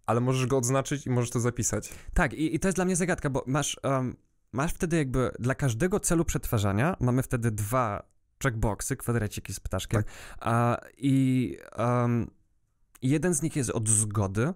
ale 0.05 0.19
możesz 0.19 0.47
go 0.47 0.57
odznaczyć 0.57 1.07
i 1.07 1.09
możesz 1.09 1.29
to 1.29 1.39
zapisać. 1.39 1.93
Tak, 2.13 2.33
i, 2.33 2.55
i 2.55 2.59
to 2.59 2.67
jest 2.67 2.75
dla 2.75 2.85
mnie 2.85 2.95
zagadka, 2.95 3.29
bo 3.29 3.43
masz, 3.47 3.79
um, 3.83 4.15
masz 4.51 4.73
wtedy 4.73 4.97
jakby 4.97 5.31
dla 5.39 5.55
każdego 5.55 5.99
celu 5.99 6.25
przetwarzania 6.25 6.97
mamy 6.99 7.23
wtedy 7.23 7.51
dwa 7.51 8.10
checkboxy, 8.43 8.95
kwadraciki 8.95 9.53
z 9.53 9.59
ptaszkiem, 9.59 10.03
a, 10.39 10.77
i 10.97 11.57
um, 11.77 12.31
jeden 13.01 13.33
z 13.33 13.41
nich 13.41 13.55
jest 13.55 13.69
od 13.69 13.89
zgody, 13.89 14.53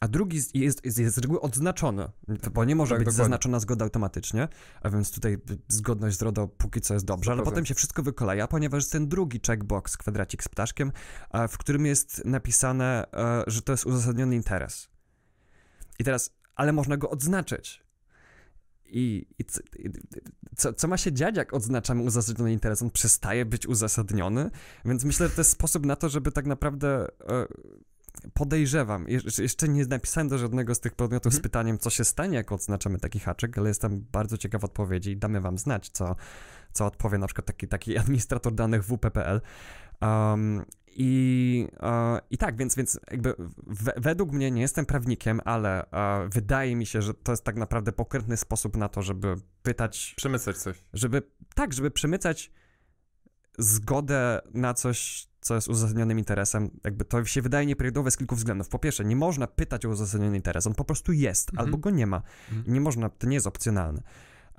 a 0.00 0.08
drugi 0.08 0.36
jest, 0.36 0.54
jest, 0.54 0.98
jest 0.98 1.14
z 1.14 1.18
reguły 1.18 1.40
odznaczony, 1.40 2.08
bo 2.52 2.64
nie 2.64 2.76
może 2.76 2.90
Tak, 2.90 2.98
być 2.98 3.06
dokładnie. 3.06 3.24
zaznaczona 3.24 3.60
zgoda 3.60 3.84
automatycznie, 3.84 4.48
a 4.82 4.90
więc 4.90 5.10
tutaj 5.10 5.38
zgodność 5.68 6.18
z 6.18 6.22
RODO 6.22 6.48
póki 6.48 6.80
co 6.80 6.94
jest 6.94 7.06
dobrze, 7.06 7.32
ale 7.32 7.42
100%. 7.42 7.44
potem 7.44 7.66
się 7.66 7.74
wszystko 7.74 8.02
wykoleja, 8.02 8.48
ponieważ 8.48 8.82
jest 8.82 8.92
ten 8.92 9.08
drugi 9.08 9.40
checkbox, 9.46 9.96
kwadracik 9.96 10.44
z 10.44 10.48
ptaszkiem, 10.48 10.92
w 11.48 11.58
którym 11.58 11.86
jest 11.86 12.24
napisane, 12.24 13.06
e, 13.12 13.44
że 13.46 13.62
to 13.62 13.72
jest 13.72 13.86
uzasadniony 13.86 14.36
interes. 14.36 14.88
I 15.98 16.04
teraz, 16.04 16.30
ale 16.54 16.72
można 16.72 16.96
go 16.96 17.10
odznaczyć. 17.10 17.81
I, 18.92 19.26
i 19.38 19.44
co, 20.56 20.72
co 20.72 20.88
ma 20.88 20.96
się 20.96 21.12
dziać, 21.12 21.36
jak 21.36 21.54
odznaczamy 21.54 22.02
uzasadniony 22.02 22.52
interes? 22.52 22.82
On 22.82 22.90
przestaje 22.90 23.44
być 23.44 23.66
uzasadniony, 23.66 24.50
więc 24.84 25.04
myślę, 25.04 25.28
że 25.28 25.34
to 25.34 25.40
jest 25.40 25.50
sposób 25.50 25.86
na 25.86 25.96
to, 25.96 26.08
żeby 26.08 26.32
tak 26.32 26.46
naprawdę 26.46 27.06
e, 27.28 27.46
podejrzewam. 28.34 29.06
Jeszcze, 29.38 29.68
nie 29.68 29.86
napisałem 29.86 30.28
do 30.28 30.38
żadnego 30.38 30.74
z 30.74 30.80
tych 30.80 30.94
podmiotów 30.94 31.32
z 31.32 31.36
Mhm. 31.36 31.42
pytaniem, 31.42 31.78
co 31.78 31.90
się 31.90 32.04
stanie, 32.04 32.36
jak 32.36 32.52
odznaczymy 32.52 32.98
taki 32.98 33.20
haczyk, 33.20 33.58
ale 33.58 33.68
jestem 33.68 34.06
bardzo 34.12 34.38
ciekaw 34.38 34.64
odpowiedzi 34.64 35.10
i 35.10 35.16
damy 35.16 35.40
wam 35.40 35.58
znać, 35.58 35.88
co, 35.88 36.16
co 36.72 36.86
odpowie 36.86 37.18
na 37.18 37.26
przykład 37.26 37.46
taki, 37.46 37.68
taki 37.68 37.98
administrator 37.98 38.54
danych 38.54 38.84
WP.pl. 38.84 39.40
Um, 40.02 40.64
i, 40.96 41.68
e, 41.80 42.18
I 42.30 42.38
tak, 42.38 42.56
więc, 42.56 42.74
więc 42.76 43.00
jakby 43.10 43.34
we, 43.66 43.92
według 43.96 44.32
mnie 44.32 44.50
nie 44.50 44.60
jestem 44.60 44.86
prawnikiem, 44.86 45.40
ale 45.44 45.90
e, 45.90 46.28
wydaje 46.28 46.76
mi 46.76 46.86
się, 46.86 47.02
że 47.02 47.14
to 47.14 47.32
jest 47.32 47.44
tak 47.44 47.56
naprawdę 47.56 47.92
pokrętny 47.92 48.36
sposób 48.36 48.76
na 48.76 48.88
to, 48.88 49.02
żeby 49.02 49.34
pytać, 49.62 50.14
Przemycać 50.16 50.56
coś. 50.56 50.84
żeby 50.92 51.22
tak, 51.54 51.72
żeby 51.72 51.90
przemycać 51.90 52.50
zgodę 53.58 54.40
na 54.54 54.74
coś, 54.74 55.28
co 55.40 55.54
jest 55.54 55.68
uzasadnionym 55.68 56.18
interesem. 56.18 56.70
Jakby 56.84 57.04
to 57.04 57.24
się 57.24 57.42
wydaje 57.42 57.66
nieprawidłowe 57.66 58.10
z 58.10 58.16
kilku 58.16 58.36
względów. 58.36 58.68
Po 58.68 58.78
pierwsze, 58.78 59.04
nie 59.04 59.16
można 59.16 59.46
pytać 59.46 59.86
o 59.86 59.88
uzasadniony 59.88 60.36
interes, 60.36 60.66
on 60.66 60.74
po 60.74 60.84
prostu 60.84 61.12
jest, 61.12 61.50
Mhm. 61.50 61.66
albo 61.66 61.78
go 61.78 61.90
nie 61.90 62.06
ma. 62.06 62.22
Mhm. 62.52 62.74
Nie 62.74 62.80
można, 62.80 63.08
to 63.08 63.26
nie 63.26 63.34
jest 63.34 63.46
opcjonalne. 63.46 64.02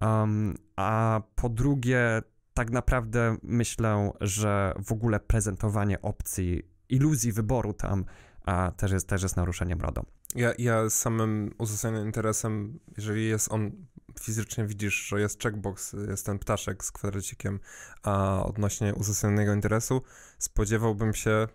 Um, 0.02 0.56
a 0.76 1.22
po 1.36 1.50
drugie, 1.50 2.22
tak 2.54 2.72
naprawdę 2.72 3.38
myślę, 3.44 4.12
że 4.22 4.74
w 4.86 4.92
ogóle 4.92 5.20
prezentowanie 5.20 6.02
opcji, 6.02 6.64
iluzji 6.90 7.32
wyboru 7.32 7.74
tam 7.74 8.06
a, 8.46 8.72
też, 8.78 8.92
jest, 8.92 9.08
też 9.08 9.24
jest 9.24 9.38
naruszeniem 9.38 9.82
RODO. 9.82 10.06
Ja, 10.36 10.54
ja 10.58 10.90
samym 10.90 11.52
uzasadnionym 11.58 12.08
interesem, 12.08 12.80
jeżeli 12.98 13.28
jest 13.28 13.52
on, 13.52 13.72
fizycznie 14.20 14.66
widzisz, 14.66 14.96
że 14.96 15.20
jest 15.20 15.44
checkbox, 15.44 15.96
jest 16.08 16.26
ten 16.26 16.40
ptaszek 16.40 16.86
z 16.86 16.92
kwadracikiem, 16.92 17.60
a 18.04 18.44
odnośnie 18.46 18.96
uzasadnionego 18.96 19.54
interesu, 19.54 20.02
spodziewałbym 20.40 21.14
się 21.14 21.48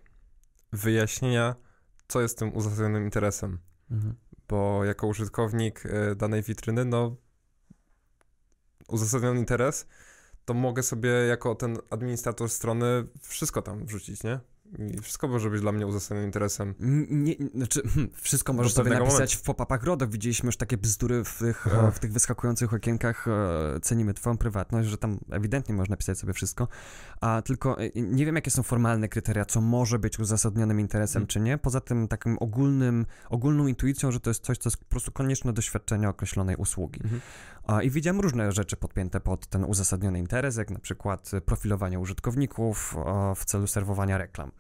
wyjaśnienia, 0.73 1.55
co 2.09 2.21
jest 2.21 2.39
tym 2.39 2.57
uzasadnionym 2.57 3.05
interesem. 3.05 3.59
Bo 4.49 4.85
jako 4.85 5.07
użytkownik 5.07 5.87
y, 5.87 6.17
danej 6.17 6.43
witryny, 6.43 6.85
no 6.85 7.17
uzasadniony 8.89 9.41
interes, 9.41 9.87
to 10.49 10.55
mogę 10.55 10.83
sobie 10.83 11.11
jako 11.11 11.55
ten 11.55 11.79
administrator 11.91 12.51
strony 12.51 12.87
wszystko 13.23 13.63
tam 13.63 13.87
wrzucić, 13.87 14.23
nie? 14.25 14.41
I 14.79 15.01
wszystko 15.01 15.29
może 15.29 15.51
być 15.51 15.61
dla 15.61 15.73
mnie 15.73 15.87
uzasadnionym 15.87 16.27
interesem. 16.29 16.75
Nie, 17.11 17.35
znaczy, 17.55 17.83
hmm, 17.89 18.11
wszystko 18.15 18.53
możesz 18.53 18.75
sobie 18.75 18.91
napisać 18.91 19.37
w 19.37 19.43
pop-upach 19.43 19.83
RODO. 19.85 20.07
Widzieliśmy 20.09 20.47
już 20.47 20.57
takie 20.57 20.77
bzdury 20.77 21.25
w 21.25 21.39
tych, 21.39 21.67
Aha. 21.67 21.91
w 21.91 21.99
tych 21.99 22.13
wyskakujących 22.13 22.75
okienkach. 22.75 23.29
e, 23.29 23.81
Cenimy 23.81 24.15
twoją 24.15 24.39
prywatność, 24.39 24.89
że 24.89 24.99
tam 24.99 25.19
ewidentnie 25.31 25.75
można 25.75 25.93
napisać 25.93 26.19
sobie 26.19 26.33
wszystko. 26.33 26.69
A 27.21 27.43
tylko 27.43 27.81
e, 27.81 27.91
nie 27.95 28.27
wiem, 28.27 28.35
jakie 28.35 28.51
są 28.51 28.63
formalne 28.63 29.09
kryteria, 29.09 29.45
co 29.45 29.61
może 29.61 29.99
być 29.99 30.19
uzasadnionym 30.19 30.81
interesem, 30.81 31.21
Mhm. 31.23 31.27
czy 31.29 31.41
nie. 31.41 31.59
Poza 31.59 31.81
tym 31.81 32.09
takim 32.09 32.37
ogólnym, 32.41 33.07
ogólną 33.31 33.67
intuicją, 33.67 34.13
że 34.13 34.21
to 34.21 34.31
jest 34.31 34.45
coś, 34.45 34.59
co 34.59 34.69
jest 34.69 34.77
po 34.77 34.85
prostu 34.87 35.13
konieczne 35.13 35.53
do 35.53 35.63
świadczenia 35.63 36.09
określonej 36.09 36.57
usługi. 36.57 37.01
Mhm. 37.05 37.21
I 37.83 37.91
widziałem 37.91 38.21
różne 38.21 38.53
rzeczy 38.53 38.77
podpięte 38.77 39.21
pod 39.21 39.47
ten 39.47 39.65
uzasadniony 39.65 40.19
interes, 40.19 40.57
jak 40.57 40.71
na 40.71 40.79
przykład 40.79 41.31
e, 41.35 41.41
profilowanie 41.41 41.99
użytkowników 42.01 42.97
w 43.37 43.45
celu 43.45 43.67
serwowania 43.67 44.19
reklam. 44.19 44.51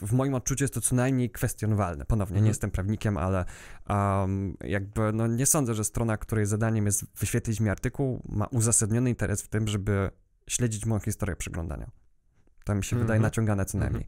W 0.00 0.12
moim 0.12 0.34
odczuciu 0.34 0.64
jest 0.64 0.74
to 0.74 0.80
co 0.80 0.94
najmniej 0.96 1.30
kwestionowalne. 1.30 2.04
Ponownie, 2.04 2.34
nie 2.34 2.38
Mhm. 2.38 2.48
jestem 2.48 2.70
prawnikiem, 2.70 3.16
ale 3.16 3.44
um, 3.88 4.56
jakby 4.64 5.12
no, 5.12 5.26
nie 5.26 5.46
sądzę, 5.46 5.74
że 5.74 5.84
strona, 5.84 6.16
której 6.16 6.46
zadaniem 6.46 6.86
jest 6.86 7.04
wyświetlić 7.18 7.60
mi 7.60 7.70
artykuł, 7.70 8.22
ma 8.28 8.46
uzasadniony 8.46 9.10
interes 9.10 9.42
w 9.42 9.48
tym, 9.48 9.68
żeby 9.68 10.10
śledzić 10.48 10.86
moją 10.86 11.00
historię 11.00 11.36
przeglądania. 11.36 11.90
To 12.64 12.74
mi 12.74 12.84
się 12.84 12.96
Mhm. 12.96 13.06
wydaje 13.06 13.20
naciągane 13.20 13.64
co 13.64 13.78
Mhm. 13.78 14.04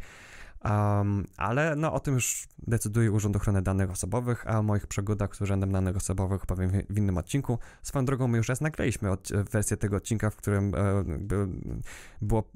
Um, 0.65 1.27
ale 1.37 1.77
no, 1.77 1.93
o 1.93 2.01
tym 2.01 2.15
już 2.15 2.49
decyduje 2.59 3.13
Urząd 3.13 3.37
Ochrony 3.37 3.63
Danych 3.63 3.91
Osobowych, 3.91 4.47
a 4.47 4.59
o 4.59 4.63
moich 4.63 4.87
przygodach 4.87 5.37
z 5.37 5.41
Urzędem 5.41 5.73
Danych 5.73 5.97
Osobowych 5.97 6.47
powiem 6.47 6.71
w, 6.91 6.99
innym 6.99 7.19
odcinku. 7.19 7.59
Swoją 7.83 8.05
drogą 8.05 8.29
my 8.29 8.39
już 8.39 8.49
raz 8.49 8.61
nagraliśmy 8.61 9.11
od, 9.11 9.29
wersję 9.53 9.77
tego 9.77 9.97
odcinka, 9.97 10.31
w 10.31 10.37
którym 10.37 10.75
e, 10.75 11.05
było 12.23 12.51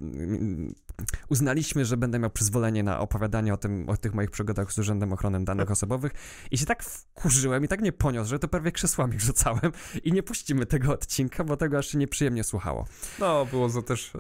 uznaliśmy, 1.29 1.85
że 1.85 1.97
będę 1.97 2.19
miał 2.19 2.31
przyzwolenie 2.31 2.83
na 2.83 3.01
opowiadanie 3.01 3.55
o, 3.55 3.57
tym, 3.57 3.89
o 3.89 3.97
tych 3.97 4.15
moich 4.15 4.31
przygodach 4.31 4.73
z 4.73 4.79
Urzędem 4.79 5.13
Ochrony 5.13 5.45
Danych 5.45 5.71
Osobowych 5.71 6.13
i 6.51 6.59
się 6.59 6.67
tak 6.67 6.83
wkurzyłem 6.83 7.65
i 7.65 7.69
tak 7.69 7.81
nie 7.81 7.93
poniosł, 7.93 8.31
że 8.31 8.39
to 8.39 8.49
prawie 8.49 8.73
krzesłami 8.73 9.21
rzucałem 9.21 9.73
i 10.05 10.13
nie 10.13 10.23
puścimy 10.23 10.67
tego 10.67 10.93
odcinka, 10.93 11.45
bo 11.45 11.57
tego 11.57 11.79
aż 11.79 11.87
się 11.87 11.99
nieprzyjemnie 11.99 12.45
słuchało. 12.45 12.87
No, 13.19 13.47
było 13.47 13.69
za 13.69 13.83
też, 13.83 14.15
y, 14.15 14.19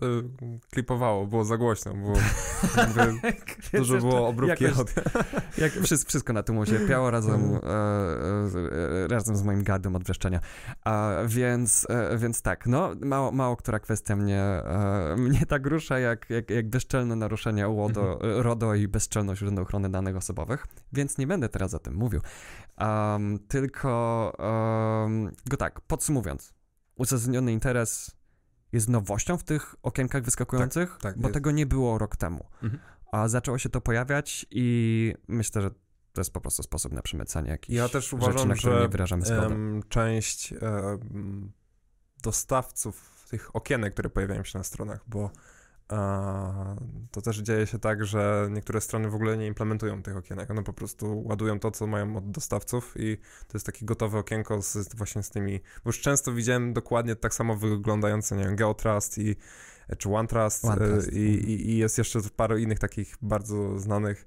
klipowało, 0.70 1.26
było 1.26 1.44
za 1.44 1.56
głośno, 1.56 1.94
było 1.94 2.14
dużo 3.78 3.98
było 3.98 4.28
obróbki 4.28 4.64
jakoś, 4.64 4.86
jak 5.58 5.72
wszystko, 6.06 6.32
na 6.32 6.42
tym 6.42 6.58
ucierpiało 6.58 7.10
razem, 7.10 7.44
mm. 7.44 7.54
e, 7.54 9.04
e, 9.04 9.08
razem 9.08 9.36
z 9.36 9.42
moim 9.42 9.62
gardem 9.62 9.96
od 9.96 10.02
wrzeszczenia. 10.02 10.40
A, 10.84 11.12
więc, 11.26 11.86
e, 11.90 12.18
więc 12.18 12.42
tak, 12.42 12.66
no, 12.66 12.90
mało, 13.00 13.32
mało 13.32 13.56
która 13.56 13.80
kwestia 13.80 14.16
mnie, 14.16 14.62
mnie 15.16 15.46
tak 15.46 15.66
rusza, 15.66 15.98
jak, 15.98 16.30
jak, 16.30 16.50
jak 16.50 16.70
bezczelne 16.70 17.16
naruszenie 17.16 17.68
UODO, 17.68 18.12
mhm. 18.12 18.40
RODO 18.40 18.74
i 18.74 18.88
bezczelność 18.88 19.42
Urzędu 19.42 19.62
Ochrony 19.62 19.90
Danych 19.90 20.16
Osobowych, 20.16 20.66
więc 20.92 21.18
nie 21.18 21.26
będę 21.26 21.48
teraz 21.48 21.74
o 21.74 21.78
tym 21.78 21.94
mówił. 21.94 22.20
Um, 22.80 23.38
tylko 23.48 24.32
um, 25.02 25.32
go 25.46 25.56
tak, 25.56 25.80
podsumowując, 25.80 26.54
uzasadniony 26.96 27.52
interes 27.52 28.10
jest 28.72 28.88
nowością 28.88 29.38
w 29.38 29.44
tych 29.44 29.74
okienkach 29.82 30.22
wyskakujących, 30.22 30.90
tak, 30.90 31.00
tak, 31.00 31.18
bo 31.18 31.28
jest. 31.28 31.34
tego 31.34 31.50
nie 31.50 31.66
było 31.66 31.98
rok 31.98 32.16
temu. 32.16 32.44
Mhm. 32.62 32.82
A 33.12 33.28
zaczęło 33.28 33.58
się 33.58 33.68
to 33.68 33.80
pojawiać 33.80 34.46
i 34.50 35.14
myślę, 35.28 35.62
że 35.62 35.70
to 36.12 36.20
jest 36.20 36.32
po 36.32 36.40
prostu 36.40 36.62
sposób 36.62 36.92
na 36.92 37.02
przemycanie 37.02 37.50
jakichś 37.50 37.78
Ja 37.78 37.88
też 37.88 38.12
uważam, 38.12 38.32
rzeczy, 38.32 38.48
na 38.48 38.54
że 38.54 38.80
nie 38.82 38.88
wyrażamy 38.88 39.26
zgody. 39.26 39.56
część 39.88 40.54
dostawców 42.22 43.26
tych 43.30 43.56
okienek, 43.56 43.92
które 43.92 44.10
pojawiają 44.10 44.44
się 44.44 44.58
na 44.58 44.64
stronach, 44.64 45.04
bo 45.06 45.30
to 47.10 47.22
też 47.22 47.38
dzieje 47.38 47.66
się 47.66 47.78
tak, 47.78 48.04
że 48.06 48.48
niektóre 48.50 48.80
strony 48.80 49.10
w 49.10 49.14
ogóle 49.14 49.36
nie 49.36 49.46
implementują 49.46 50.02
tych 50.02 50.16
okienek. 50.16 50.50
One 50.50 50.64
po 50.64 50.72
prostu 50.72 51.22
ładują 51.26 51.60
to, 51.60 51.70
co 51.70 51.86
mają 51.86 52.16
od 52.16 52.30
dostawców 52.30 52.94
i 52.96 53.16
to 53.16 53.52
jest 53.54 53.66
takie 53.66 53.86
gotowe 53.86 54.18
okienko 54.18 54.62
z, 54.62 54.94
właśnie 54.94 55.22
z 55.22 55.30
tymi... 55.30 55.60
Bo 55.84 55.88
już 55.88 56.00
często 56.00 56.32
widziałem 56.32 56.72
dokładnie 56.72 57.16
tak 57.16 57.34
samo 57.34 57.56
wyglądające, 57.56 58.36
nie 58.36 58.44
wiem, 58.44 58.56
GeoTrust 58.56 59.18
i 59.18 59.36
czy 59.98 60.08
OneTrust, 60.08 60.64
OneTrust. 60.64 61.12
I, 61.12 61.28
mhm. 61.28 61.48
i, 61.48 61.70
i, 61.70 61.76
jest 61.76 61.98
jeszcze 61.98 62.20
parę 62.36 62.60
innych 62.60 62.78
takich 62.78 63.16
bardzo 63.22 63.78
znanych, 63.78 64.26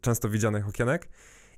często 0.00 0.28
widzianych 0.28 0.68
okienek. 0.68 1.08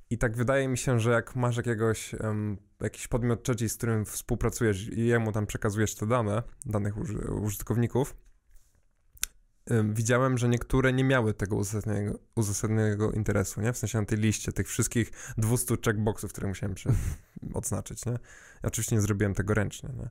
I 0.09 0.17
tak 0.17 0.37
wydaje 0.37 0.67
mi 0.67 0.77
się, 0.77 0.99
że 0.99 1.11
jak 1.11 1.35
masz 1.35 1.57
jakiegoś, 1.57 2.13
um, 2.13 2.57
jakiś 2.81 3.07
podmiot 3.07 3.43
trzeci, 3.43 3.69
z 3.69 3.77
którym 3.77 4.05
współpracujesz 4.05 4.87
i 4.87 5.05
jemu 5.05 5.31
tam 5.31 5.45
przekazujesz 5.45 5.95
te 5.95 6.07
dane, 6.07 6.43
danych 6.65 6.93
użytkowników, 7.41 8.15
widziałem, 9.83 10.37
że 10.37 10.49
niektóre 10.49 10.93
nie 10.93 11.03
miały 11.03 11.33
tego 11.33 11.55
uzasadnionego, 11.55 12.19
uzasadnionego 12.35 13.11
interesu, 13.11 13.61
nie? 13.61 13.73
W 13.73 13.77
sensie 13.77 13.99
na 13.99 14.05
tej 14.05 14.17
liście 14.17 14.53
tych 14.53 14.67
wszystkich 14.67 15.11
200 15.37 15.75
checkboxów, 15.85 16.31
które 16.31 16.47
musiałem 16.47 16.75
przy, 16.75 16.89
odznaczyć, 17.53 18.05
nie? 18.05 18.11
Ja 18.11 18.67
oczywiście 18.67 18.95
nie 18.95 19.01
zrobiłem 19.01 19.33
tego 19.33 19.53
ręcznie, 19.53 19.89
nie? 19.97 20.09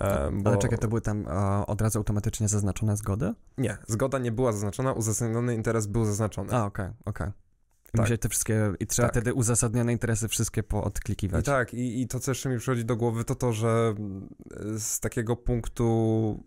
E, 0.00 0.30
bo... 0.32 0.50
Ale 0.50 0.58
czekaj, 0.58 0.78
to 0.78 0.88
były 0.88 1.00
tam 1.00 1.28
e, 1.28 1.66
od 1.66 1.80
razu 1.80 1.98
automatycznie 1.98 2.48
zaznaczone 2.48 2.96
zgody? 2.96 3.34
Nie, 3.58 3.78
zgoda 3.86 4.18
nie 4.18 4.32
była 4.32 4.52
zaznaczona, 4.52 4.92
uzasadniony 4.92 5.54
interes 5.54 5.86
był 5.86 6.04
zaznaczony. 6.04 6.52
A, 6.52 6.64
okej, 6.64 6.86
okay, 6.86 6.96
okej. 7.04 7.26
Okay. 7.26 7.44
Tak. 7.92 8.00
Musieli 8.00 8.18
te 8.18 8.28
wszystkie, 8.28 8.72
i 8.80 8.86
trzeba 8.86 9.08
tak. 9.08 9.14
wtedy 9.14 9.34
uzasadnione 9.34 9.92
interesy 9.92 10.28
wszystkie 10.28 10.62
poodklikiwać. 10.62 11.44
I 11.44 11.46
tak, 11.46 11.74
i, 11.74 12.02
i 12.02 12.08
to, 12.08 12.20
co 12.20 12.30
jeszcze 12.30 12.48
mi 12.48 12.58
przychodzi 12.58 12.84
do 12.84 12.96
głowy, 12.96 13.24
to 13.24 13.34
to, 13.34 13.52
że 13.52 13.94
z 14.78 15.00
takiego 15.00 15.36
punktu 15.36 16.44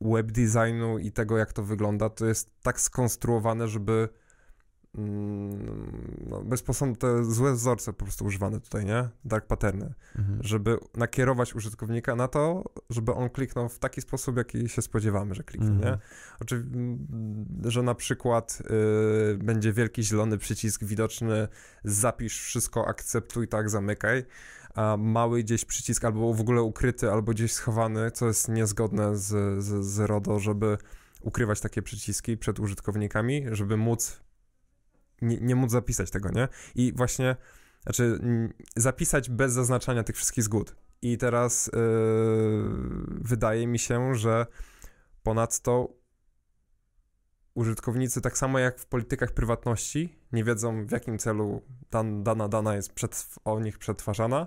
web 0.00 0.32
designu 0.32 0.98
i 0.98 1.12
tego, 1.12 1.38
jak 1.38 1.52
to 1.52 1.62
wygląda, 1.62 2.10
to 2.10 2.26
jest 2.26 2.50
tak 2.62 2.80
skonstruowane, 2.80 3.68
żeby 3.68 4.08
mm, 4.94 6.26
no, 6.26 6.42
bez 6.42 6.62
powodu 6.62 6.96
te 6.96 7.24
złe 7.24 7.52
wzorce 7.52 7.92
po 7.92 8.04
prostu 8.04 8.24
używane 8.24 8.60
tutaj, 8.60 8.84
nie? 8.84 9.08
Dark 9.24 9.46
patterny. 9.46 9.94
Mhm. 10.18 10.38
Żeby 10.42 10.78
nakierować 10.96 11.54
użytkownika 11.54 12.16
na 12.16 12.28
to, 12.28 12.64
żeby 12.90 13.14
on 13.14 13.30
kliknął 13.30 13.68
w 13.68 13.78
taki 13.78 14.00
sposób, 14.00 14.36
jaki 14.36 14.68
się 14.68 14.82
spodziewamy, 14.82 15.34
że 15.34 15.42
kliknie, 15.42 15.68
mhm. 15.68 15.94
nie? 15.94 15.98
Oczywiście, 16.40 16.78
że 17.64 17.82
na 17.82 17.94
przykład 17.94 18.62
y, 19.32 19.38
będzie 19.38 19.72
wielki 19.72 20.02
zielony 20.02 20.38
przycisk 20.38 20.84
widoczny, 20.84 21.48
zapisz 21.84 22.40
wszystko, 22.40 22.88
akceptuj, 22.88 23.48
tak, 23.48 23.70
zamykaj, 23.70 24.24
mały 24.98 25.42
gdzieś 25.42 25.64
przycisk 25.64 26.04
albo 26.04 26.34
w 26.34 26.40
ogóle 26.40 26.62
ukryty, 26.62 27.10
albo 27.10 27.32
gdzieś 27.32 27.52
schowany, 27.52 28.10
co 28.10 28.26
jest 28.26 28.48
niezgodne 28.48 29.16
z, 29.16 29.62
z, 29.64 29.84
z 29.84 29.98
RODO, 29.98 30.38
żeby 30.38 30.78
ukrywać 31.20 31.60
takie 31.60 31.82
przyciski 31.82 32.36
przed 32.36 32.60
użytkownikami, 32.60 33.44
żeby 33.52 33.76
móc 33.76 34.20
nie, 35.22 35.36
nie 35.40 35.56
móc 35.56 35.70
zapisać 35.70 36.10
tego, 36.10 36.30
nie? 36.30 36.48
I 36.74 36.92
właśnie, 36.96 37.36
znaczy 37.82 38.18
zapisać 38.76 39.30
bez 39.30 39.52
zaznaczania 39.52 40.02
tych 40.02 40.16
wszystkich 40.16 40.44
zgód. 40.44 40.76
I 41.02 41.18
teraz 41.18 41.66
yy, 41.66 41.80
wydaje 43.08 43.66
mi 43.66 43.78
się, 43.78 44.14
że 44.14 44.46
ponadto 45.22 45.88
użytkownicy, 47.54 48.20
tak 48.20 48.38
samo 48.38 48.58
jak 48.58 48.78
w 48.78 48.86
politykach 48.86 49.32
prywatności, 49.32 50.18
nie 50.32 50.44
wiedzą 50.44 50.86
w 50.86 50.90
jakim 50.90 51.18
celu 51.18 51.62
dan, 51.90 52.22
dana 52.22 52.48
dana 52.48 52.74
jest 52.74 52.92
o 53.44 53.60
nich 53.60 53.78
przetwarzana, 53.78 54.46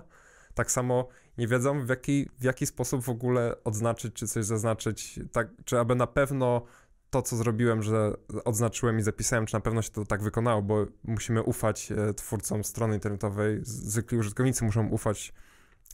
tak 0.54 0.70
samo 0.70 1.08
nie 1.38 1.48
wiedzą 1.48 1.86
w 1.86 1.88
jaki, 1.88 2.28
w 2.38 2.44
jaki 2.44 2.66
sposób 2.66 3.02
w 3.02 3.08
ogóle 3.08 3.64
odznaczyć, 3.64 4.14
czy 4.14 4.28
coś 4.28 4.44
zaznaczyć, 4.44 5.20
tak, 5.32 5.48
czy 5.64 5.78
aby 5.78 5.94
na 5.94 6.06
pewno 6.06 6.62
to, 7.10 7.22
co 7.22 7.36
zrobiłem, 7.36 7.82
że 7.82 8.12
odznaczyłem 8.44 8.98
i 8.98 9.02
zapisałem, 9.02 9.46
czy 9.46 9.54
na 9.54 9.60
pewno 9.60 9.82
się 9.82 9.90
to 9.90 10.04
tak 10.04 10.22
wykonało, 10.22 10.62
bo 10.62 10.86
musimy 11.04 11.42
ufać 11.42 11.92
e, 11.92 12.14
twórcom 12.14 12.64
strony 12.64 12.94
internetowej, 12.94 13.60
zwykli 13.62 14.18
użytkownicy 14.18 14.64
muszą 14.64 14.88
ufać 14.88 15.32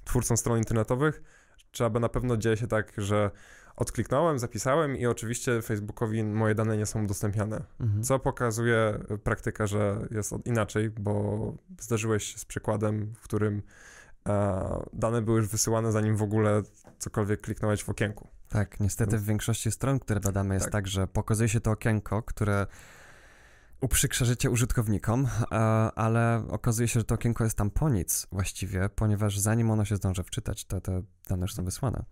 twórcom 0.05 0.37
stron 0.37 0.59
internetowych, 0.59 1.23
czy 1.71 1.85
aby 1.85 2.01
na 2.01 2.09
pewno 2.09 2.37
dzieje 2.37 2.57
się 2.57 2.67
tak, 2.67 2.93
że 2.97 3.31
odkliknąłem, 3.77 4.39
zapisałem 4.39 4.97
i 4.97 5.07
oczywiście 5.07 5.63
Facebookowi 5.63 6.25
moje 6.25 6.55
dane 6.55 6.77
nie 6.77 6.87
są 6.87 7.05
udostępniane. 7.05 7.61
Mhm. 7.81 8.03
Co 8.03 8.19
pokazuje 8.19 8.99
praktyka, 9.25 9.67
że 9.67 10.09
jest 10.11 10.35
inaczej, 10.45 10.91
bo 10.91 11.55
zdarzyłeś 11.81 12.25
się 12.25 12.39
z 12.39 12.45
przykładem, 12.45 13.15
w 13.15 13.23
którym 13.23 13.63
e, 14.29 14.85
dane 14.93 15.23
były 15.23 15.37
już 15.37 15.49
wysyłane, 15.49 15.93
zanim 15.93 16.17
w 16.17 16.23
ogóle 16.23 16.63
cokolwiek 16.99 17.41
kliknąłeś 17.41 17.85
w 17.85 17.89
okienku. 17.89 18.29
Tak, 18.49 18.81
niestety 18.81 19.19
w 19.19 19.25
większości 19.25 19.71
stron, 19.71 19.99
które 19.99 20.21
badamy, 20.21 20.55
jest 20.55 20.67
tak, 20.67 20.73
tak 20.73 20.89
że 20.89 21.07
pokazuje 21.07 21.49
się 21.49 21.61
to 21.61 21.71
okienko, 21.71 22.23
które 22.23 22.67
uprzykrza 23.81 24.25
życie 24.25 24.51
użytkownikom, 24.51 25.27
e, 25.27 25.57
ale 25.95 26.45
okazuje 26.49 26.89
się, 26.89 27.01
że 27.01 27.05
to 27.05 27.15
okienko 27.15 27.45
jest 27.45 27.57
tam 27.57 27.71
po 27.71 27.89
nic 27.89 28.27
właściwie, 28.33 28.89
ponieważ 28.89 29.39
zanim 29.39 29.71
ono 29.71 29.85
się 29.85 29.97
zdąży 29.97 30.23
wczytać, 30.23 30.65
to 30.65 30.81
te 30.81 31.03
dane 31.29 31.43
już 31.43 31.55
są 31.55 31.65
wysłane. 31.65 32.05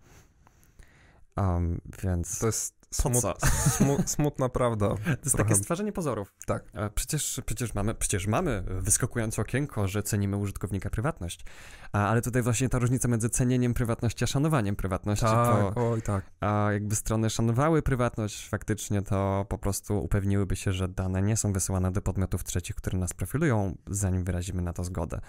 Um, 1.37 1.81
więc. 2.03 2.39
To 2.39 2.45
jest 2.45 2.83
Smut, 2.93 3.23
smu, 3.77 3.97
smutna 4.05 4.49
prawda. 4.49 4.87
To 4.87 4.95
jest 5.09 5.21
trochę. 5.21 5.37
takie 5.37 5.55
stwarzanie 5.55 5.91
pozorów. 5.91 6.33
Tak. 6.45 6.63
Przecież, 6.95 7.41
przecież, 7.45 7.73
mamy, 7.73 7.95
przecież 7.95 8.27
mamy 8.27 8.63
wyskakujące 8.67 9.41
okienko, 9.41 9.87
że 9.87 10.03
cenimy 10.03 10.37
użytkownika 10.37 10.89
prywatność. 10.89 11.45
Ale 11.91 12.21
tutaj 12.21 12.41
właśnie 12.41 12.69
ta 12.69 12.79
różnica 12.79 13.07
między 13.07 13.29
cenieniem 13.29 13.73
prywatności 13.73 14.23
a 14.23 14.27
szanowaniem 14.27 14.75
prywatności. 14.75 15.25
Tak, 15.25 15.73
to, 15.75 15.91
oj 15.91 16.01
tak. 16.01 16.25
A 16.39 16.69
jakby 16.71 16.95
strony 16.95 17.29
szanowały 17.29 17.81
prywatność 17.81 18.49
faktycznie, 18.49 19.01
to 19.01 19.45
po 19.49 19.57
prostu 19.57 20.03
upewniłyby 20.03 20.55
się, 20.55 20.73
że 20.73 20.87
dane 20.87 21.21
nie 21.21 21.37
są 21.37 21.53
wysyłane 21.53 21.91
do 21.91 22.01
podmiotów 22.01 22.43
trzecich, 22.43 22.75
które 22.75 22.97
nas 22.97 23.13
profilują, 23.13 23.75
zanim 23.87 24.23
wyrazimy 24.23 24.61
na 24.61 24.73
to 24.73 24.83
zgodę. 24.83 25.21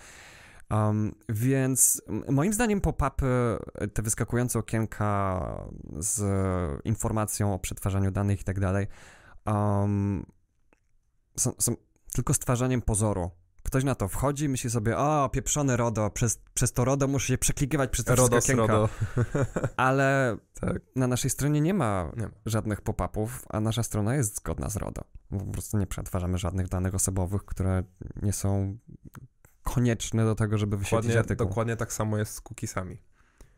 Um, 0.75 1.15
więc 1.29 2.03
moim 2.29 2.53
zdaniem 2.53 2.81
pop-upy, 2.81 3.27
te 3.95 4.03
wyskakujące 4.03 4.59
okienka 4.59 5.41
z 5.99 6.23
informacją 6.85 7.55
o 7.55 7.59
przetwarzaniu 7.59 8.11
danych 8.11 8.41
i 8.41 8.45
tak 8.45 8.61
dalej, 8.61 8.87
są, 11.37 11.53
są 11.59 11.77
tylko 12.15 12.35
stwarzaniem 12.35 12.83
pozoru. 12.83 13.31
Ktoś 13.63 13.85
na 13.85 13.95
to 13.95 14.09
wchodzi, 14.09 14.49
myśli 14.49 14.71
sobie, 14.71 14.99
o, 14.99 15.29
pieprzone 15.33 15.77
RODO, 15.77 16.11
przez, 16.11 16.39
przez 16.55 16.73
to 16.73 16.85
RODO 16.85 17.09
muszę 17.09 17.27
się 17.27 17.39
przeklikiwać 17.39 17.91
przez 17.91 18.05
te 18.05 18.15
RODO 18.15 18.37
okienka. 18.37 18.89
Ale 19.77 20.37
tak. 20.61 20.83
na 20.97 21.07
naszej 21.07 21.31
stronie 21.31 21.61
nie 21.61 21.75
ma, 21.75 22.13
nie 22.17 22.23
ma. 22.23 22.33
żadnych 22.47 22.81
pop-upów, 22.81 23.45
a 23.49 23.61
nasza 23.61 23.83
strona 23.83 24.15
jest 24.15 24.37
zgodna 24.37 24.71
z 24.71 24.77
RODO. 24.77 25.03
Po 25.31 25.45
prostu 25.45 25.79
nie 25.79 25.87
przetwarzamy 25.87 26.39
żadnych 26.39 26.69
danych 26.69 26.95
osobowych, 26.95 27.45
które 27.45 27.83
nie 28.23 28.33
są 28.33 28.79
konieczne 29.65 30.25
do 30.25 30.35
tego, 30.35 30.59
żeby 30.59 30.77
wyświetlić 30.77 31.03
dokładnie, 31.03 31.21
artykuł. 31.21 31.49
Dokładnie 31.49 31.77
tak 31.77 31.93
samo 31.93 32.19
jest 32.19 32.35
z 32.35 32.41
cookiesami. 32.41 32.99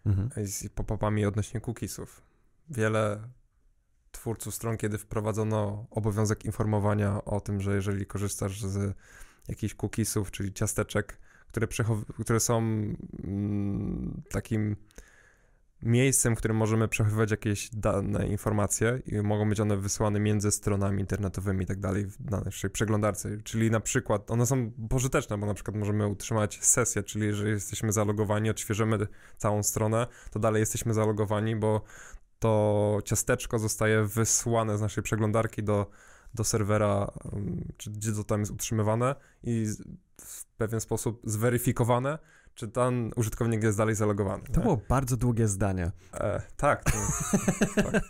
Mhm. 0.07 0.47
Z 0.47 0.69
pop-upami 0.69 1.27
odnośnie 1.27 1.61
cookiesów. 1.61 2.23
Wiele 2.71 3.29
twórców 4.13 4.55
stron, 4.55 4.77
kiedy 4.77 4.99
wprowadzono 4.99 5.87
obowiązek 5.91 6.45
informowania 6.45 7.25
o 7.25 7.41
tym, 7.41 7.61
że 7.61 7.75
jeżeli 7.75 8.07
korzystasz 8.07 8.63
z 8.63 8.97
jakichś 9.49 9.75
cookiesów, 9.75 10.31
czyli 10.31 10.53
ciasteczek, 10.53 11.19
które, 11.49 11.67
które 12.21 12.41
są 12.41 12.59
mm, 12.59 14.23
takim 14.31 14.77
miejscem, 15.87 16.37
w 16.37 16.39
którym 16.39 16.57
możemy 16.57 16.89
przechowywać 16.89 17.31
jakieś 17.31 17.71
dane, 17.71 18.27
informacje 18.27 19.03
i 19.07 19.17
mogą 19.23 19.49
być 19.49 19.61
one 19.61 19.77
wysyłane 19.77 20.21
między 20.21 20.51
stronami 20.51 21.01
internetowymi 21.01 21.65
i 21.65 21.67
tak 21.67 21.81
dalej 21.81 22.07
w 22.07 22.31
naszej 22.31 22.71
przeglądarce. 22.71 23.39
Czyli 23.45 23.71
na 23.71 23.81
przykład, 23.81 24.31
one 24.31 24.47
są 24.47 24.71
pożyteczne, 24.89 25.39
bo 25.39 25.47
na 25.47 25.55
przykład 25.55 25.77
możemy 25.77 26.07
utrzymać 26.07 26.65
sesję, 26.65 27.03
czyli 27.03 27.27
jeżeli 27.27 27.51
jesteśmy 27.51 27.93
zalogowani, 27.93 28.51
odświeżymy 28.51 28.99
całą 29.37 29.63
stronę, 29.63 30.07
to 30.31 30.39
dalej 30.39 30.61
jesteśmy 30.61 30.95
zalogowani, 30.95 31.57
bo 31.57 31.83
to 32.39 32.99
ciasteczko 33.05 33.59
zostaje 33.59 34.05
wysłane 34.05 34.79
z 34.79 34.81
naszej 34.81 35.03
przeglądarki 35.03 35.63
do, 35.63 35.87
do 36.35 36.45
serwera, 36.45 37.11
czy 37.77 37.91
gdzie 37.91 38.13
to 38.13 38.25
tam 38.25 38.41
jest 38.41 38.53
utrzymywane 38.53 39.15
i 39.43 39.67
w 40.21 40.45
pewien 40.45 40.81
sposób 40.81 41.21
zweryfikowane, 41.25 42.19
czy 42.57 42.69
ten 42.69 43.11
użytkownik 43.17 43.63
jest 43.63 43.79
dalej 43.79 43.95
zalogowany. 43.95 44.43
To 44.45 44.61
nie? 44.61 44.63
było 44.63 44.81
bardzo 44.89 45.17
długie 45.17 45.49
zdanie. 45.49 45.91
E, 46.15 46.43
tak, 46.57 46.85
to, 46.85 46.93
tak. 47.83 48.03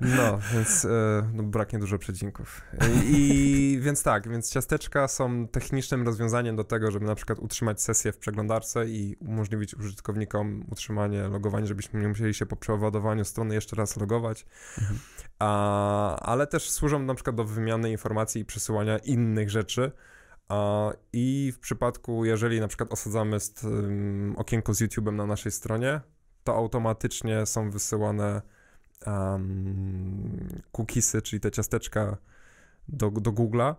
No, 0.00 0.38
więc 0.54 0.84
e, 0.84 0.88
no, 1.34 1.42
braknie 1.42 1.78
dużo 1.78 1.98
przecinków. 1.98 2.60
I, 3.04 3.16
I, 3.16 3.80
więc 3.80 4.02
tak, 4.02 4.28
więc 4.28 4.50
ciasteczka 4.50 5.08
są 5.08 5.48
technicznym 5.48 6.06
rozwiązaniem 6.06 6.56
do 6.56 6.64
tego, 6.64 6.90
żeby 6.90 7.06
na 7.06 7.14
przykład 7.14 7.38
utrzymać 7.38 7.82
sesję 7.82 8.12
w 8.12 8.18
przeglądarce 8.18 8.88
i 8.88 9.16
umożliwić 9.20 9.74
użytkownikom 9.74 10.64
utrzymanie, 10.70 11.22
logowanie, 11.22 11.66
żebyśmy 11.66 12.00
nie 12.00 12.08
musieli 12.08 12.34
się 12.34 12.46
po 12.46 12.56
przeładowaniu 12.56 13.24
strony 13.24 13.54
jeszcze 13.54 13.76
raz 13.76 13.96
logować. 13.96 14.46
Mhm. 14.78 14.98
A, 15.38 16.16
ale 16.20 16.46
też 16.46 16.70
służą 16.70 16.98
na 16.98 17.14
przykład 17.14 17.36
do 17.36 17.44
wymiany 17.44 17.90
informacji 17.90 18.42
i 18.42 18.44
przesyłania 18.44 18.98
innych 18.98 19.50
rzeczy, 19.50 19.92
i 21.12 21.52
w 21.54 21.58
przypadku, 21.58 22.24
jeżeli 22.24 22.60
na 22.60 22.68
przykład 22.68 22.92
osadzamy 22.92 23.40
z, 23.40 23.64
um, 23.64 24.34
okienko 24.36 24.74
z 24.74 24.80
YouTube'em 24.80 25.12
na 25.12 25.26
naszej 25.26 25.52
stronie, 25.52 26.00
to 26.44 26.56
automatycznie 26.56 27.46
są 27.46 27.70
wysyłane 27.70 28.42
um, 29.06 30.62
cookiesy, 30.72 31.22
czyli 31.22 31.40
te 31.40 31.50
ciasteczka 31.50 32.16
do, 32.88 33.10
do 33.10 33.32
Google'a 33.32 33.74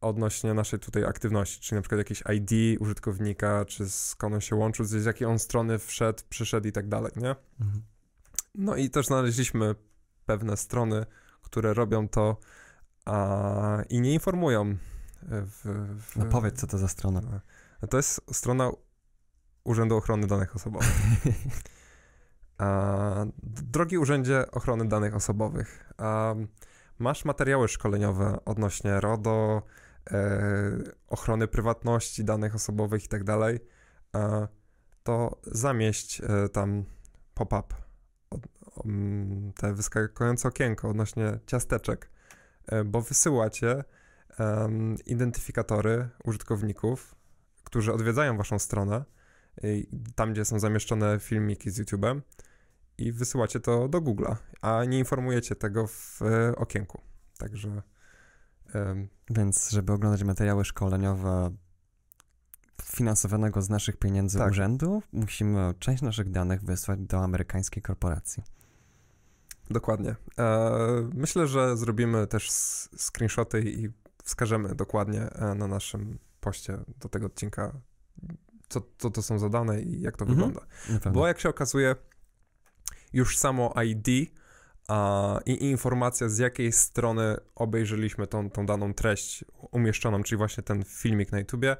odnośnie 0.00 0.54
naszej 0.54 0.78
tutaj 0.78 1.04
aktywności, 1.04 1.60
czyli 1.60 1.76
na 1.76 1.82
przykład 1.82 1.98
jakieś 1.98 2.22
ID 2.34 2.80
użytkownika, 2.80 3.64
czy 3.64 3.90
skąd 3.90 4.34
on 4.34 4.40
się 4.40 4.56
łączył, 4.56 4.84
z 4.84 5.04
jakiej 5.04 5.28
on 5.28 5.38
strony 5.38 5.78
wszedł, 5.78 6.22
przyszedł 6.28 6.68
i 6.68 6.72
tak 6.72 6.88
dalej, 6.88 7.12
nie? 7.16 7.36
Mhm. 7.60 7.82
No 8.54 8.76
i 8.76 8.90
też 8.90 9.06
znaleźliśmy 9.06 9.74
pewne 10.26 10.56
strony, 10.56 11.06
które 11.42 11.74
robią 11.74 12.08
to 12.08 12.36
a, 13.04 13.82
i 13.88 14.00
nie 14.00 14.14
informują 14.14 14.76
w, 15.28 15.60
w, 16.00 16.16
no 16.16 16.26
powiedz, 16.26 16.60
co 16.60 16.66
to 16.66 16.78
za 16.78 16.88
strona. 16.88 17.20
No, 17.82 17.88
to 17.88 17.96
jest 17.96 18.20
strona 18.32 18.70
Urzędu 19.64 19.96
Ochrony 19.96 20.26
Danych 20.26 20.56
Osobowych. 20.56 20.88
A, 22.58 23.26
drogi 23.42 23.98
Urzędzie 23.98 24.50
Ochrony 24.50 24.88
Danych 24.88 25.14
Osobowych, 25.14 25.92
a, 25.98 26.34
masz 26.98 27.24
materiały 27.24 27.68
szkoleniowe 27.68 28.38
odnośnie 28.44 29.00
RODO, 29.00 29.62
e, 30.10 30.70
ochrony 31.08 31.48
prywatności 31.48 32.24
danych 32.24 32.54
osobowych 32.54 33.04
i 33.04 33.08
tak 33.08 33.24
dalej, 33.24 33.60
to 35.02 35.40
zamieść 35.42 36.20
e, 36.20 36.48
tam 36.48 36.84
pop-up, 37.34 37.74
te 39.56 39.74
wyskakujące 39.74 40.48
okienko 40.48 40.88
odnośnie 40.88 41.38
ciasteczek, 41.46 42.10
e, 42.66 42.84
bo 42.84 43.00
wysyłacie 43.00 43.84
um, 44.38 44.96
identyfikatory 45.06 46.08
użytkowników, 46.24 47.14
którzy 47.64 47.92
odwiedzają 47.92 48.36
waszą 48.36 48.58
stronę, 48.58 49.04
tam 50.14 50.32
gdzie 50.32 50.44
są 50.44 50.58
zamieszczone 50.58 51.20
filmiki 51.20 51.70
z 51.70 51.80
YouTube'em 51.80 52.20
i 52.98 53.12
wysyłacie 53.12 53.60
to 53.60 53.88
do 53.88 54.00
Google'a, 54.00 54.36
a 54.60 54.84
nie 54.84 54.98
informujecie 54.98 55.56
tego 55.56 55.86
w 55.86 56.22
e, 56.22 56.56
okienku. 56.56 57.00
Także. 57.38 57.82
Um, 58.74 59.08
Więc, 59.30 59.70
żeby 59.70 59.92
oglądać 59.92 60.24
materiały 60.24 60.64
szkoleniowe 60.64 61.50
finansowanego 62.82 63.62
z 63.62 63.70
naszych 63.70 63.96
pieniędzy 63.96 64.38
tak. 64.38 64.50
urzędu, 64.50 65.02
musimy 65.12 65.74
część 65.78 66.02
naszych 66.02 66.30
danych 66.30 66.64
wysłać 66.64 67.00
do 67.00 67.24
amerykańskiej 67.24 67.82
korporacji. 67.82 68.42
Dokładnie. 69.70 70.16
E, 70.38 71.10
myślę, 71.14 71.46
że 71.46 71.76
zrobimy 71.76 72.26
też 72.26 72.50
screenshoty 72.96 73.62
i 73.62 73.88
wskażemy 74.26 74.74
dokładnie 74.74 75.20
e, 75.20 75.54
na 75.54 75.66
naszym 75.66 76.18
poście 76.40 76.78
do 77.00 77.08
tego 77.08 77.26
odcinka, 77.26 77.80
co, 78.68 78.82
co 78.98 79.10
to 79.10 79.22
są 79.22 79.38
zadane 79.38 79.82
i 79.82 80.00
jak 80.00 80.16
to 80.16 80.24
mhm. 80.24 80.38
wygląda. 80.38 80.66
Bo 81.12 81.26
jak 81.26 81.40
się 81.40 81.48
okazuje, 81.48 81.96
już 83.12 83.38
samo 83.38 83.74
ID 83.84 84.30
a, 84.88 85.40
i 85.46 85.70
informacja, 85.70 86.28
z 86.28 86.38
jakiej 86.38 86.72
strony 86.72 87.36
obejrzeliśmy 87.54 88.26
tą, 88.26 88.50
tą 88.50 88.66
daną 88.66 88.94
treść 88.94 89.44
umieszczoną, 89.70 90.22
czyli 90.22 90.38
właśnie 90.38 90.62
ten 90.62 90.84
filmik 90.84 91.32
na 91.32 91.38
YouTubie, 91.38 91.76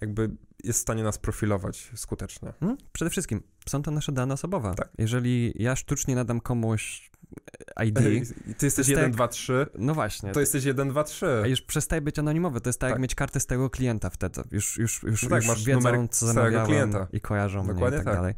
jakby 0.00 0.30
jest 0.64 0.78
w 0.78 0.82
stanie 0.82 1.02
nas 1.02 1.18
profilować 1.18 1.90
skutecznie. 1.94 2.52
Hmm? 2.60 2.78
Przede 2.92 3.10
wszystkim 3.10 3.42
są 3.68 3.82
to 3.82 3.90
nasze 3.90 4.12
dane 4.12 4.34
osobowe. 4.34 4.74
Tak. 4.76 4.88
Jeżeli 4.98 5.52
ja 5.56 5.76
sztucznie 5.76 6.14
nadam 6.14 6.40
komuś 6.40 7.10
ID. 7.84 7.98
ty 8.58 8.66
jesteś 8.66 8.88
1, 8.88 9.10
2, 9.10 9.28
3. 9.28 9.66
No 9.78 9.94
właśnie. 9.94 10.32
To 10.32 10.40
jesteś 10.40 10.64
1, 10.64 10.88
2, 10.88 11.04
3. 11.04 11.26
A 11.44 11.46
już 11.46 11.62
przestaje 11.62 12.02
być 12.02 12.18
anonimowy. 12.18 12.60
To 12.60 12.68
jest 12.68 12.80
tak, 12.80 12.90
tak. 12.90 12.94
jak 12.94 13.02
mieć 13.02 13.14
kartę 13.14 13.40
z 13.40 13.46
tego 13.46 13.70
klienta 13.70 14.10
wtedy. 14.10 14.42
Już, 14.52 14.78
już, 14.78 15.02
już, 15.02 15.22
no 15.22 15.28
tak, 15.28 15.42
już 15.42 15.48
masz 15.48 15.64
wiedzą, 15.64 16.08
co 16.08 16.26
zamawiałem 16.26 16.66
klienta. 16.66 17.06
i 17.12 17.20
kojarzą 17.20 17.66
Dokładnie 17.66 17.86
mnie 17.86 17.96
i 17.96 17.98
tak, 17.98 18.04
tak. 18.04 18.14
dalej. 18.14 18.34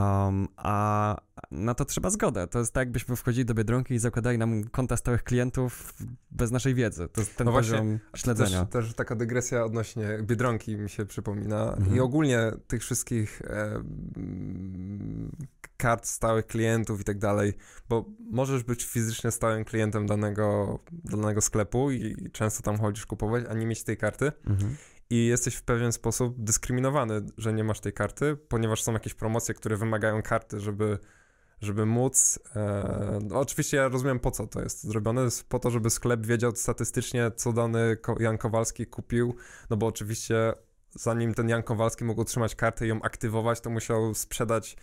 Um, 0.00 0.48
a 0.56 1.16
na 1.50 1.74
to 1.74 1.84
trzeba 1.84 2.10
zgodę. 2.10 2.46
To 2.46 2.58
jest 2.58 2.72
tak, 2.72 2.80
jakbyśmy 2.80 3.16
wchodzili 3.16 3.44
do 3.44 3.54
Biedronki 3.54 3.94
i 3.94 3.98
zakładali 3.98 4.38
nam 4.38 4.64
konta 4.64 4.96
stałych 4.96 5.22
klientów 5.22 5.94
bez 6.30 6.50
naszej 6.50 6.74
wiedzy. 6.74 7.08
To 7.08 7.20
jest 7.20 7.36
ten 7.36 7.44
no 7.44 7.52
poziom 7.52 7.98
śledzenia. 8.16 8.64
Też, 8.64 8.84
też, 8.86 8.94
taka 8.94 9.14
dygresja 9.14 9.64
odnośnie 9.64 10.18
Biedronki 10.22 10.76
mi 10.76 10.90
się 10.90 11.06
przypomina 11.06 11.74
mhm. 11.74 11.96
i 11.96 12.00
ogólnie 12.00 12.52
tych 12.66 12.82
wszystkich 12.82 13.42
e, 13.42 13.82
kart 15.76 16.06
stałych 16.06 16.46
klientów 16.46 17.00
i 17.00 17.04
tak 17.04 17.18
dalej, 17.18 17.52
bo 17.88 18.04
możesz 18.30 18.62
być 18.62 18.84
fizycznie 18.84 19.30
stałym 19.30 19.64
klientem 19.64 20.06
danego, 20.06 20.78
danego 20.92 21.40
sklepu 21.40 21.90
i, 21.90 22.16
i 22.18 22.30
często 22.30 22.62
tam 22.62 22.78
chodzisz 22.78 23.06
kupować, 23.06 23.44
a 23.48 23.54
nie 23.54 23.66
mieć 23.66 23.84
tej 23.84 23.96
karty. 23.96 24.32
Mhm 24.46 24.76
i 25.10 25.26
jesteś 25.26 25.54
w 25.54 25.62
pewien 25.62 25.92
sposób 25.92 26.34
dyskryminowany, 26.38 27.22
że 27.38 27.52
nie 27.52 27.64
masz 27.64 27.80
tej 27.80 27.92
karty, 27.92 28.36
ponieważ 28.48 28.82
są 28.82 28.92
jakieś 28.92 29.14
promocje, 29.14 29.54
które 29.54 29.76
wymagają 29.76 30.22
karty, 30.22 30.60
żeby, 30.60 30.98
żeby 31.60 31.86
móc. 31.86 32.38
E, 32.56 33.18
no 33.22 33.40
oczywiście 33.40 33.76
ja 33.76 33.88
rozumiem, 33.88 34.20
po 34.20 34.30
co 34.30 34.46
to 34.46 34.60
jest 34.60 34.84
zrobione. 34.84 35.22
Jest 35.22 35.48
po 35.48 35.58
to, 35.58 35.70
żeby 35.70 35.90
sklep 35.90 36.26
wiedział 36.26 36.56
statystycznie, 36.56 37.30
co 37.36 37.52
dany 37.52 37.96
Jan 38.18 38.38
Kowalski 38.38 38.86
kupił, 38.86 39.34
no 39.70 39.76
bo 39.76 39.86
oczywiście 39.86 40.52
zanim 40.90 41.34
ten 41.34 41.48
Jan 41.48 41.62
Kowalski 41.62 42.04
mógł 42.04 42.20
otrzymać 42.20 42.54
kartę 42.54 42.86
i 42.86 42.88
ją 42.88 43.02
aktywować, 43.02 43.60
to 43.60 43.70
musiał 43.70 44.14
sprzedać 44.14 44.76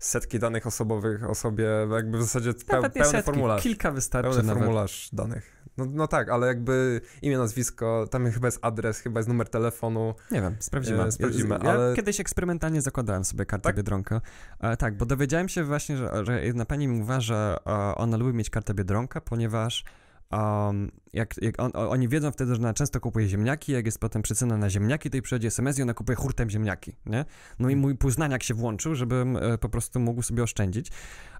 setki 0.00 0.38
danych 0.38 0.66
osobowych 0.66 1.30
o 1.30 1.34
sobie, 1.34 1.68
jakby 1.90 2.18
w 2.18 2.22
zasadzie 2.22 2.54
peł, 2.66 2.82
pełny 2.82 3.04
setki, 3.04 3.26
formularz. 3.26 3.62
Kilka 3.62 3.90
wystarczy 3.90 4.30
Pełny 4.30 4.42
nawet. 4.42 4.62
formularz 4.62 5.08
danych. 5.12 5.60
No, 5.76 5.86
no 5.90 6.06
tak, 6.06 6.28
ale 6.28 6.46
jakby 6.46 7.00
imię, 7.22 7.38
nazwisko, 7.38 8.06
tam 8.10 8.30
chyba 8.30 8.48
jest 8.48 8.58
adres, 8.62 9.00
chyba 9.00 9.20
jest 9.20 9.28
numer 9.28 9.48
telefonu. 9.48 10.14
Nie 10.30 10.40
wiem, 10.40 10.56
sprawdzimy. 10.58 11.04
E, 11.04 11.12
sprawdzimy, 11.12 11.58
ja, 11.62 11.70
ale... 11.70 11.96
kiedyś 11.96 12.20
eksperymentalnie 12.20 12.82
zakładałem 12.82 13.24
sobie 13.24 13.46
kartę 13.46 13.62
tak? 13.62 13.76
Biedronka. 13.76 14.20
E, 14.60 14.76
tak, 14.76 14.96
bo 14.96 15.06
dowiedziałem 15.06 15.48
się 15.48 15.64
właśnie, 15.64 15.96
że, 15.96 16.24
że 16.24 16.44
jedna 16.44 16.64
pani 16.64 16.88
mówi, 16.88 17.12
że 17.18 17.56
e, 17.66 17.70
ona 17.94 18.16
lubi 18.16 18.32
mieć 18.32 18.50
kartę 18.50 18.74
Biedronka, 18.74 19.20
ponieważ 19.20 19.84
Um, 20.32 20.90
jak, 21.12 21.34
jak 21.42 21.62
on, 21.62 21.70
oni 21.74 22.08
wiedzą 22.08 22.30
wtedy, 22.30 22.54
że 22.54 22.60
ona 22.60 22.74
często 22.74 23.00
kupuje 23.00 23.28
ziemniaki, 23.28 23.72
jak 23.72 23.86
jest 23.86 23.98
potem 23.98 24.22
przycena 24.22 24.56
na 24.56 24.70
ziemniaki, 24.70 25.10
to 25.10 25.16
jej 25.16 25.22
przychodzi 25.22 25.46
SMS 25.46 25.78
i 25.78 25.82
ona 25.82 25.94
kupuje 25.94 26.16
hurtem 26.16 26.50
ziemniaki, 26.50 26.96
nie? 27.06 27.24
No 27.58 27.70
i 27.70 27.76
mój 27.76 27.96
poznaniak 27.96 28.42
się 28.42 28.54
włączył, 28.54 28.94
żebym 28.94 29.36
e, 29.36 29.58
po 29.58 29.68
prostu 29.68 30.00
mógł 30.00 30.22
sobie 30.22 30.42
oszczędzić. 30.42 30.90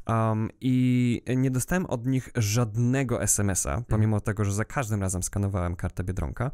Um, 0.07 0.49
I 0.61 1.23
nie 1.37 1.51
dostałem 1.51 1.87
od 1.87 2.07
nich 2.07 2.29
żadnego 2.35 3.23
SMS-a, 3.23 3.69
mhm. 3.69 3.85
pomimo 3.85 4.17
mm. 4.17 4.21
tego, 4.21 4.45
że 4.45 4.53
za 4.53 4.65
każdym 4.65 5.01
razem 5.01 5.23
skanowałem 5.23 5.77
kartę 5.77 6.05
Biedronka, 6.05 6.51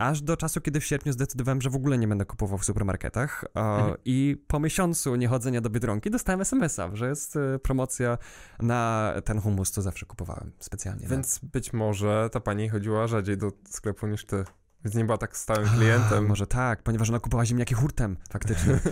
aż 0.00 0.22
do 0.22 0.36
czasu, 0.36 0.60
kiedy 0.60 0.80
w 0.80 0.84
sierpniu 0.84 1.12
zdecydowałem, 1.12 1.60
że 1.60 1.70
w 1.70 1.76
ogóle 1.76 1.98
nie 1.98 2.08
będę 2.08 2.24
kupował 2.24 2.58
w 2.58 2.64
supermarketach. 2.64 3.44
Mm. 3.54 3.94
I 4.04 4.36
po 4.46 4.60
miesiącu 4.60 5.16
niechodzenia 5.16 5.60
do 5.60 5.70
Biedronki 5.70 6.10
dostałem 6.10 6.40
SMS-a, 6.40 6.96
że 6.96 7.08
jest 7.08 7.36
e, 7.36 7.58
promocja 7.58 8.18
na 8.60 9.12
ten 9.24 9.40
humus, 9.40 9.70
co 9.70 9.82
zawsze 9.82 10.06
kupowałem 10.06 10.52
specjalnie. 10.58 11.06
Więc 11.06 11.40
być 11.42 11.72
może 11.72 12.28
ta 12.32 12.40
pani 12.40 12.68
chodziła 12.68 13.06
rzadziej 13.06 13.36
do 13.36 13.52
sklepu 13.68 14.06
niż 14.06 14.24
ty. 14.24 14.44
Więc 14.84 14.94
nie 14.96 15.04
była 15.04 15.18
tak 15.18 15.36
stałym 15.36 15.68
klientem. 15.68 16.26
może 16.26 16.46
tak, 16.46 16.82
ponieważ 16.82 17.08
ona 17.08 17.20
kupowała 17.20 17.46
ziemniaki 17.46 17.74
hurtem, 17.74 18.16
faktycznie. 18.30 18.80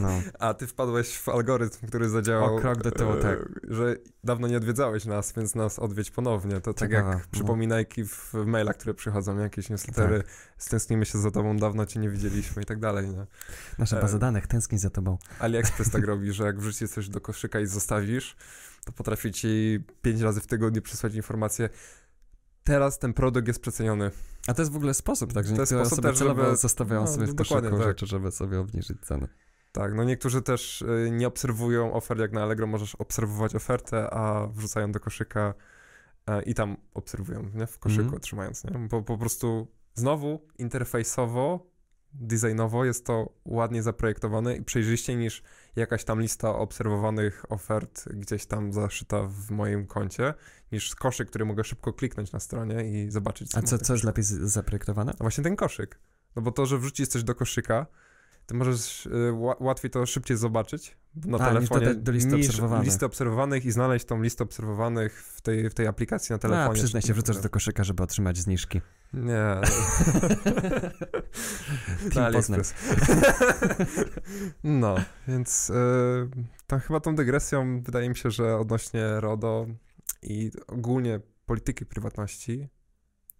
No. 0.00 0.08
A 0.38 0.54
ty 0.54 0.66
wpadłeś 0.66 1.18
w 1.18 1.28
algorytm, 1.28 1.86
który 1.86 2.08
zadziałał. 2.08 2.56
O 2.56 2.60
krok 2.60 2.82
do 2.82 2.90
tyłu, 2.90 3.12
e, 3.12 3.16
tak. 3.22 3.38
Że 3.68 3.96
dawno 4.24 4.48
nie 4.48 4.56
odwiedzałeś 4.56 5.04
nas, 5.04 5.32
więc 5.32 5.54
nas 5.54 5.78
odwiedź 5.78 6.10
ponownie. 6.10 6.60
To 6.60 6.74
tak 6.74 6.90
Ciekawe, 6.90 7.10
jak 7.10 7.18
no. 7.18 7.24
przypominajki 7.30 8.04
w 8.04 8.34
mailach, 8.34 8.76
które 8.76 8.94
przychodzą, 8.94 9.38
jakieś 9.38 9.70
newslettery. 9.70 10.22
Stęsknimy 10.58 11.06
się 11.06 11.18
za 11.18 11.30
tobą, 11.30 11.56
dawno 11.56 11.86
cię 11.86 12.00
nie 12.00 12.10
widzieliśmy 12.10 12.62
i 12.62 12.66
tak 12.66 12.78
dalej. 12.80 13.08
Nie? 13.08 13.26
Nasza 13.78 13.98
E, 13.98 14.00
baza 14.00 14.18
danych 14.18 14.46
tęskni 14.46 14.78
za 14.78 14.90
tobą. 14.90 15.18
AliExpress 15.38 15.90
tak 15.90 16.06
robi, 16.10 16.32
że 16.32 16.44
jak 16.44 16.60
wrzucisz 16.60 16.90
coś 16.90 17.08
do 17.08 17.20
koszyka 17.20 17.60
i 17.60 17.66
zostawisz, 17.66 18.36
to 18.84 18.92
potrafi 18.92 19.32
ci 19.32 19.80
pięć 20.02 20.20
razy 20.20 20.40
w 20.40 20.46
tygodniu 20.46 20.82
przysłać 20.82 21.14
informację 21.14 21.68
teraz 22.70 22.98
ten 22.98 23.12
produkt 23.14 23.48
jest 23.48 23.60
przeceniony. 23.62 24.10
A 24.46 24.54
to 24.54 24.62
jest 24.62 24.72
w 24.72 24.76
ogóle 24.76 24.94
sposób, 24.94 25.32
tak, 25.32 25.46
że 25.46 25.54
To 25.54 25.60
jest 25.62 25.72
niektóre 25.72 25.86
sposób 25.86 25.98
osoby 26.04 26.08
też, 26.12 26.18
celowo 26.18 26.44
żeby- 26.44 26.56
zostawiają 26.56 27.00
no, 27.00 27.06
sobie 27.06 27.26
w 27.26 27.34
koszyku 27.34 27.60
tak. 27.70 27.82
rzeczy, 27.82 28.06
żeby 28.06 28.30
sobie 28.30 28.60
obniżyć 28.60 29.00
cenę. 29.00 29.28
Tak, 29.72 29.94
no 29.94 30.04
niektórzy 30.04 30.42
też 30.42 30.82
y, 30.82 31.08
nie 31.12 31.26
obserwują 31.26 31.92
ofert, 31.92 32.20
jak 32.20 32.32
na 32.32 32.42
Allegro 32.42 32.66
możesz 32.66 32.94
obserwować 32.94 33.54
ofertę, 33.54 34.10
a 34.14 34.46
wrzucają 34.46 34.92
do 34.92 35.00
koszyka 35.00 35.54
e, 36.26 36.42
i 36.42 36.54
tam 36.54 36.76
obserwują, 36.94 37.50
nie? 37.54 37.66
W 37.66 37.78
koszyku 37.78 38.02
Mhm. 38.02 38.20
trzymając, 38.20 38.64
nie? 38.64 38.88
Bo 38.88 39.02
po 39.02 39.18
prostu 39.18 39.68
znowu 39.94 40.46
interfejsowo, 40.58 41.66
designowo 42.12 42.84
jest 42.84 43.06
to 43.06 43.32
ładnie 43.44 43.82
zaprojektowane 43.82 44.56
i 44.56 44.64
przejrzyście 44.64 45.16
niż 45.16 45.42
jakaś 45.76 46.04
tam 46.04 46.20
lista 46.20 46.54
obserwowanych 46.54 47.52
ofert 47.52 48.08
gdzieś 48.08 48.46
tam 48.46 48.72
zaszyta 48.72 49.22
w 49.22 49.50
moim 49.50 49.86
koncie, 49.86 50.34
niż 50.72 50.94
koszyk, 50.94 51.28
który 51.28 51.44
mogę 51.44 51.64
szybko 51.64 51.92
kliknąć 51.92 52.32
na 52.32 52.40
stronie 52.40 52.84
i 52.84 53.10
zobaczyć. 53.10 53.54
A 53.54 53.62
co, 53.62 53.78
co 53.78 53.92
jest 53.92 54.04
lepiej 54.04 54.24
zaprojektowane? 54.24 55.12
Właśnie 55.20 55.44
ten 55.44 55.56
koszyk. 55.56 55.98
No 56.36 56.42
bo 56.42 56.52
to, 56.52 56.66
że 56.66 56.78
wrzucisz 56.78 57.08
coś 57.08 57.24
do 57.24 57.34
koszyka, 57.34 57.86
to 58.50 58.56
możesz 58.56 59.06
y, 59.06 59.10
ła- 59.32 59.62
łatwiej 59.62 59.90
to 59.90 60.06
szybciej 60.06 60.36
zobaczyć 60.36 60.96
na 61.14 61.36
A, 61.36 61.40
do 61.40 61.44
telefonie 61.44 61.86
te- 61.86 61.94
do 61.94 62.12
listy 62.12 62.36
obserwowanych. 62.36 62.84
listy 62.86 63.06
obserwowanych 63.06 63.64
i 63.64 63.70
znaleźć 63.72 64.04
tą 64.06 64.22
listę 64.22 64.44
obserwowanych 64.44 65.22
w 65.22 65.40
tej, 65.40 65.70
w 65.70 65.74
tej 65.74 65.86
aplikacji 65.86 66.32
na 66.32 66.38
telefonie. 66.38 66.70
A, 66.70 66.72
przyznaj 66.72 67.02
się, 67.02 67.12
wrzucasz 67.12 67.38
do 67.38 67.48
koszyka, 67.50 67.84
żeby 67.84 68.02
otrzymać 68.02 68.38
zniżki. 68.38 68.80
Nie. 69.12 69.32
Team. 72.14 72.24
AliExpress. 72.26 72.74
no, 74.64 74.94
więc 75.28 75.70
y, 75.70 75.74
tam 76.66 76.80
chyba 76.80 77.00
tą 77.00 77.14
dygresją 77.14 77.82
wydaje 77.82 78.08
mi 78.08 78.16
się, 78.16 78.30
że 78.30 78.56
odnośnie 78.56 79.20
RODO 79.20 79.66
i 80.22 80.50
ogólnie 80.66 81.20
polityki 81.46 81.86
prywatności 81.86 82.68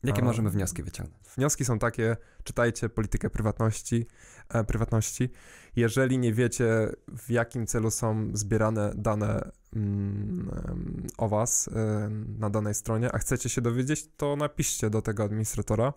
Jakie 0.04 0.22
możemy 0.22 0.50
wnioski 0.50 0.82
wyciągnąć? 0.82 1.22
Wnioski 1.36 1.64
są 1.64 1.78
takie, 1.78 2.16
czytajcie 2.44 2.88
politykę 2.88 3.30
prywatności, 3.30 4.06
e, 4.48 4.64
prywatności. 4.64 5.30
Jeżeli 5.76 6.18
nie 6.18 6.34
wiecie, 6.34 6.92
w 7.08 7.30
jakim 7.30 7.66
celu 7.66 7.90
są 7.90 8.30
zbierane 8.34 8.92
dane 8.96 9.50
mm, 9.76 11.06
o 11.18 11.28
was 11.28 11.68
e, 11.68 12.10
na 12.38 12.50
danej 12.50 12.74
stronie, 12.74 13.12
a 13.12 13.18
chcecie 13.18 13.48
się 13.48 13.60
dowiedzieć, 13.60 14.08
to 14.16 14.36
napiszcie 14.36 14.90
do 14.90 15.02
tego 15.02 15.24
administratora, 15.24 15.92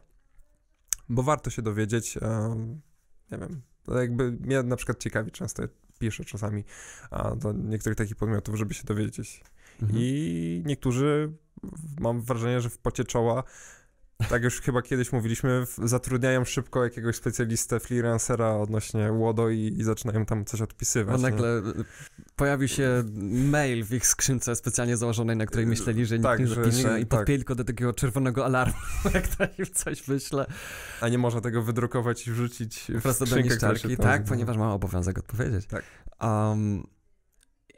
bo 1.10 1.24
warto 1.24 1.50
się 1.50 1.62
dowiedzieć, 1.62 2.18
em, 2.22 2.82
nie 3.32 3.38
wiem, 3.38 3.62
to 3.84 4.02
jakby 4.02 4.32
mnie 4.32 4.64
na 4.64 4.76
przykład 4.76 5.00
ciekawi, 5.00 5.32
często 5.32 5.64
piszę 6.00 6.26
czasami 6.26 6.64
a, 7.12 7.36
do 7.36 7.54
niektórych 7.54 7.98
takich 7.98 8.16
podmiotów, 8.16 8.56
żeby 8.56 8.74
się 8.74 8.84
dowiedzieć. 8.84 9.44
Mhm. 9.82 10.00
I 10.02 10.64
niektórzy, 10.66 11.34
mam 12.00 12.22
wrażenie, 12.22 12.62
że 12.62 12.70
w 12.70 12.78
pocie 12.78 13.04
czoła, 13.04 13.44
tak 14.30 14.44
już 14.44 14.62
chyba 14.62 14.82
kiedyś 14.82 15.12
mówiliśmy, 15.12 15.66
zatrudniają 15.84 16.46
szybko 16.46 16.84
jakiegoś 16.84 17.16
specjalistę, 17.16 17.80
freelancera 17.80 18.56
odnośnie 18.56 19.12
Łodo 19.12 19.50
i, 19.50 19.60
i 19.78 19.84
zaczynają 19.84 20.26
tam 20.26 20.46
coś 20.46 20.62
odpisywać. 20.62 21.22
Bo 21.22 21.28
nie? 21.28 21.32
nagle 21.32 21.58
y, 21.58 21.62
pojawił 22.36 22.68
się 22.68 23.04
mail 23.50 23.86
w 23.86 23.94
ich 23.94 24.08
skrzynce 24.08 24.56
specjalnie 24.56 24.98
założonej, 24.98 25.36
na 25.38 25.46
której 25.46 25.66
myśleli, 25.66 26.06
że 26.06 26.16
nikt 26.16 26.24
Tak, 26.30 26.40
nie 26.40 26.48
zapisze 26.48 26.94
nie- 26.94 27.00
i 27.00 27.06
tak. 27.06 27.20
podpięli 27.20 27.40
tylko 27.40 27.56
do 27.56 27.64
takiego 27.64 27.94
czerwonego 27.94 28.46
alarmu, 28.46 28.74
jak 29.14 29.60
im 29.60 29.66
coś 29.74 30.02
wyśle. 30.02 30.46
A 31.02 31.10
nie 31.10 31.18
można 31.18 31.42
tego 31.42 31.62
wydrukować 31.62 32.28
i 32.28 32.32
wrzucić 32.32 32.92
w 33.00 33.02
prostu 33.02 33.26
do 33.26 33.40
niszczarki. 33.40 33.98
Tak, 33.98 34.24
ponieważ 34.24 34.58
mam 34.58 34.70
obowiązek 34.70 35.18
odpowiedzieć. 35.18 35.66
Tak. 35.66 35.84
Um, 36.22 36.84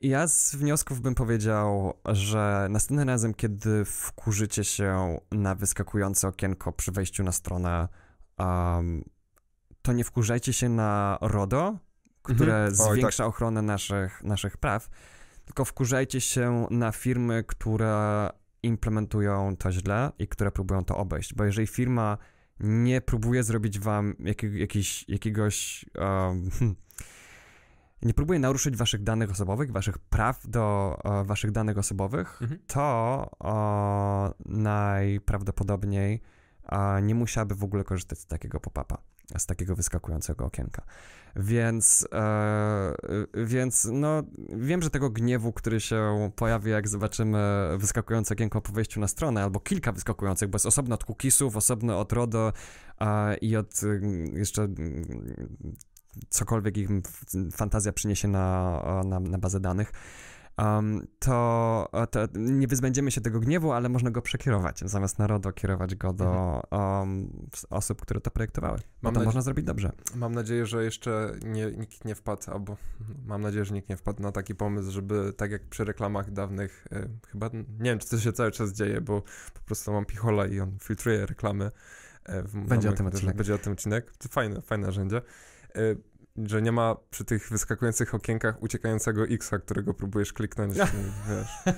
ja 0.07 0.27
z 0.27 0.55
wniosków 0.55 1.01
bym 1.01 1.15
powiedział, 1.15 1.93
że 2.05 2.67
następnym 2.69 3.09
razem, 3.09 3.33
kiedy 3.33 3.85
wkurzycie 3.85 4.63
się 4.63 5.19
na 5.31 5.55
wyskakujące 5.55 6.27
okienko 6.27 6.71
przy 6.71 6.91
wejściu 6.91 7.23
na 7.23 7.31
stronę, 7.31 7.87
um, 8.39 9.03
to 9.81 9.93
nie 9.93 10.03
wkurzajcie 10.03 10.53
się 10.53 10.69
na 10.69 11.17
RODO, 11.21 11.77
które 12.23 12.65
Mhm. 12.65 12.75
Zwiększa 12.75 13.25
ochronę 13.25 13.61
naszych, 13.61 14.23
naszych 14.23 14.57
praw, 14.57 14.89
tylko 15.45 15.65
wkurzajcie 15.65 16.21
się 16.21 16.67
na 16.71 16.91
firmy, 16.91 17.43
które 17.47 18.29
implementują 18.63 19.57
to 19.57 19.71
źle 19.71 20.11
i 20.19 20.27
które 20.27 20.51
próbują 20.51 20.85
to 20.85 20.97
obejść. 20.97 21.33
Bo 21.33 21.43
jeżeli 21.43 21.67
firma 21.67 22.17
nie 22.59 23.01
próbuje 23.01 23.43
zrobić 23.43 23.79
wam 23.79 24.15
jakiego, 24.19 24.57
jakiś, 24.57 25.05
jakiegoś. 25.09 25.85
Um, 25.95 26.49
nie 28.05 28.13
próbuje 28.13 28.39
naruszyć 28.39 28.77
waszych 28.77 29.03
danych 29.03 29.31
osobowych, 29.31 29.71
waszych 29.71 29.97
praw 29.97 30.47
do 30.47 30.97
e, 31.03 31.23
waszych 31.23 31.51
danych 31.51 31.77
osobowych, 31.77 32.41
Mhm. 32.41 32.59
to 32.67 33.29
najprawdopodobniej 34.45 36.21
e, 36.69 37.01
nie 37.01 37.15
musiałaby 37.15 37.55
w 37.55 37.63
ogóle 37.63 37.83
korzystać 37.83 38.19
z 38.19 38.25
takiego 38.25 38.59
pop-upa, 38.59 38.97
z 39.37 39.45
takiego 39.45 39.75
wyskakującego 39.75 40.45
okienka. 40.45 40.83
Więc, 41.35 42.07
e, 42.13 42.93
więc 43.45 43.87
no, 43.91 44.23
wiem, 44.49 44.81
że 44.81 44.89
tego 44.89 45.09
gniewu, 45.09 45.53
który 45.53 45.79
się 45.79 46.31
pojawi, 46.35 46.71
jak 46.71 46.87
zobaczymy 46.87 47.69
wyskakujące 47.77 48.33
okienko 48.33 48.61
po 48.61 48.71
wejściu 48.71 48.99
na 48.99 49.07
stronę, 49.07 49.43
albo 49.43 49.59
kilka 49.59 49.91
wyskakujących, 49.91 50.49
bo 50.49 50.55
jest 50.55 50.65
osobno 50.65 50.95
od 50.95 51.03
cookiesów, 51.03 51.57
osobno 51.57 51.99
od 51.99 52.13
RODO 52.13 52.53
e, 53.01 53.37
i 53.37 53.55
od 53.55 53.83
mm, 53.83 54.37
jeszcze 54.37 54.63
mm, 54.63 55.75
cokolwiek 56.29 56.75
f- 56.77 57.23
fantazja 57.51 57.93
przyniesie 57.93 58.27
na, 58.27 58.81
na, 59.05 59.19
na 59.19 59.37
bazę 59.37 59.59
danych, 59.59 59.91
um, 60.57 61.07
to, 61.19 61.89
to 62.11 62.19
nie 62.35 62.67
wyzbędziemy 62.67 63.11
się 63.11 63.21
tego 63.21 63.39
gniewu, 63.39 63.71
ale 63.71 63.89
można 63.89 64.11
go 64.11 64.21
przekierować. 64.21 64.79
Zamiast 64.79 65.19
na 65.19 65.27
RODO 65.27 65.51
kierować 65.51 65.95
go 65.95 66.13
do 66.13 66.61
um, 66.71 67.47
osób, 67.69 68.01
które 68.01 68.21
to 68.21 68.31
projektowały. 68.31 68.77
Mam 69.01 69.13
to 69.13 69.19
można 69.25 69.41
zrobić 69.41 69.65
dobrze. 69.65 69.91
Mam 70.15 70.35
nadzieję, 70.35 70.65
że 70.65 70.83
jeszcze 70.83 71.31
nie, 71.45 71.71
nikt 71.71 72.05
nie 72.05 72.15
wpadł, 72.15 72.51
albo 72.51 72.77
mam 73.25 73.41
nadzieję, 73.41 73.65
że 73.65 73.73
nikt 73.73 73.89
nie 73.89 73.97
wpadł 73.97 74.21
na 74.21 74.31
taki 74.31 74.55
pomysł, 74.55 74.91
żeby 74.91 75.33
tak 75.37 75.51
jak 75.51 75.69
przy 75.69 75.85
reklamach 75.85 76.31
dawnych, 76.31 76.87
e, 76.91 77.09
chyba 77.31 77.49
nie 77.53 77.89
wiem, 77.89 77.99
czy 77.99 78.09
to 78.09 78.17
się 78.19 78.33
cały 78.33 78.51
czas 78.51 78.71
dzieje, 78.73 79.01
bo 79.01 79.21
po 79.53 79.59
prostu 79.65 79.91
mam 79.93 80.05
pichola 80.05 80.47
i 80.47 80.59
on 80.59 80.77
filtruje 80.81 81.25
reklamy. 81.25 81.71
e, 82.25 82.43
W, 82.43 82.67
Będzie 82.67 82.89
o 82.89 82.93
tym 82.93 83.05
odcinek. 83.07 83.35
Będzie 83.35 83.55
o 83.55 83.57
tym 83.57 83.73
odcinek. 83.73 84.11
To 84.17 84.29
fajne, 84.29 84.61
fajne 84.61 84.85
narzędzie. 84.85 85.21
E, 85.75 85.95
Że 86.45 86.61
nie 86.61 86.71
ma 86.71 86.95
przy 87.09 87.25
tych 87.25 87.49
wyskakujących 87.49 88.15
okienkach 88.15 88.63
uciekającego 88.63 89.23
X-a, 89.23 89.59
którego 89.59 89.93
próbujesz 89.93 90.33
kliknąć. 90.33 90.75
i 90.75 90.79
wiesz. 90.79 91.75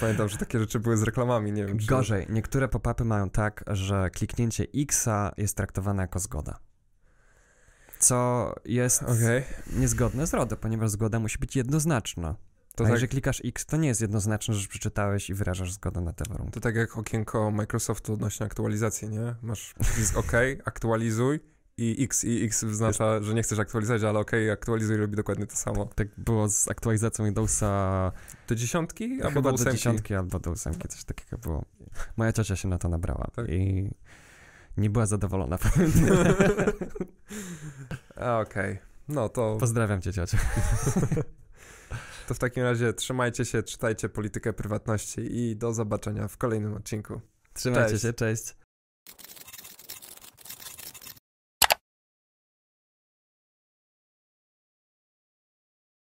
Pamiętam, 0.00 0.28
że 0.28 0.36
takie 0.36 0.58
rzeczy 0.58 0.80
były 0.80 0.96
z 0.96 1.02
reklamami, 1.02 1.52
nie 1.52 1.66
wiem 1.66 1.78
czy... 1.78 1.86
Gorzej, 1.86 2.26
niektóre 2.30 2.68
pop-upy 2.68 3.04
mają 3.04 3.30
tak, 3.30 3.64
że 3.66 4.10
kliknięcie 4.10 4.66
X-a 4.74 5.32
jest 5.36 5.56
traktowane 5.56 6.02
jako 6.02 6.18
zgoda. 6.18 6.58
Co 7.98 8.54
jest 8.64 9.02
Okej, 9.02 9.42
niezgodne 9.76 10.26
z 10.26 10.34
RODO, 10.34 10.56
ponieważ 10.56 10.90
zgoda 10.90 11.18
musi 11.18 11.38
być 11.38 11.56
jednoznaczna. 11.56 12.34
to, 12.74 12.84
A 12.84 12.86
tak, 12.86 12.92
jeżeli 12.92 13.08
klikasz 13.08 13.42
X, 13.44 13.66
to 13.66 13.76
nie 13.76 13.88
jest 13.88 14.00
jednoznaczne, 14.00 14.54
że 14.54 14.68
przeczytałeś 14.68 15.30
i 15.30 15.34
wyrażasz 15.34 15.72
zgodę 15.72 16.00
na 16.00 16.12
te 16.12 16.24
warunki. 16.28 16.52
to 16.52 16.60
tak 16.60 16.76
jak 16.76 16.98
okienko 16.98 17.50
Microsoftu 17.50 18.12
odnośnie 18.12 18.46
aktualizacji, 18.46 19.08
nie? 19.08 19.34
Masz 19.42 19.74
przycisk 19.80 20.16
OK, 20.16 20.32
aktualizuj 20.64 21.40
i 21.78 22.04
X 22.04 22.24
i 22.24 22.44
X 22.44 22.64
oznacza, 22.64 23.22
że 23.22 23.34
nie 23.34 23.42
chcesz 23.42 23.58
aktualizować, 23.58 24.02
ale 24.02 24.18
OK, 24.18 24.30
aktualizuj 24.52 24.96
robi 24.96 25.16
dokładnie 25.16 25.46
to 25.46 25.56
samo. 25.56 25.86
Tak 25.94 26.08
było 26.16 26.48
z 26.48 26.68
aktualizacją 26.68 27.24
Windowsa 27.24 28.12
Do 28.48 28.54
dziesiątki 28.54 29.22
albo 29.22 29.42
do 29.42 29.52
do 29.52 29.72
dziesiątki 29.72 30.14
albo 30.14 30.38
do 30.38 30.50
ósemki, 30.50 30.88
coś 30.88 31.04
takiego 31.04 31.38
było. 31.38 31.64
Moja 32.16 32.32
ciocia 32.32 32.56
się 32.56 32.68
na 32.68 32.78
to 32.78 32.88
nabrała 32.88 33.30
Tak. 33.36 33.48
i 33.48 33.90
nie 34.76 34.90
była 34.90 35.06
zadowolona. 35.06 35.58
Okej, 38.42 38.78
no 39.08 39.28
to, 39.28 39.56
Pozdrawiam 39.60 40.00
cię, 40.02 40.12
ciociu. 40.12 40.36
to 42.28 42.34
w 42.34 42.38
takim 42.38 42.62
razie 42.62 42.92
trzymajcie 42.92 43.44
się, 43.44 43.62
czytajcie 43.62 44.08
politykę 44.08 44.52
prywatności 44.52 45.20
i 45.36 45.56
do 45.56 45.72
zobaczenia 45.72 46.28
w 46.28 46.36
kolejnym 46.36 46.74
odcinku. 46.74 47.20
Trzymajcie 47.54 47.90
Cześć. 47.90 48.02
się, 48.02 48.12
cześć. 48.12 48.56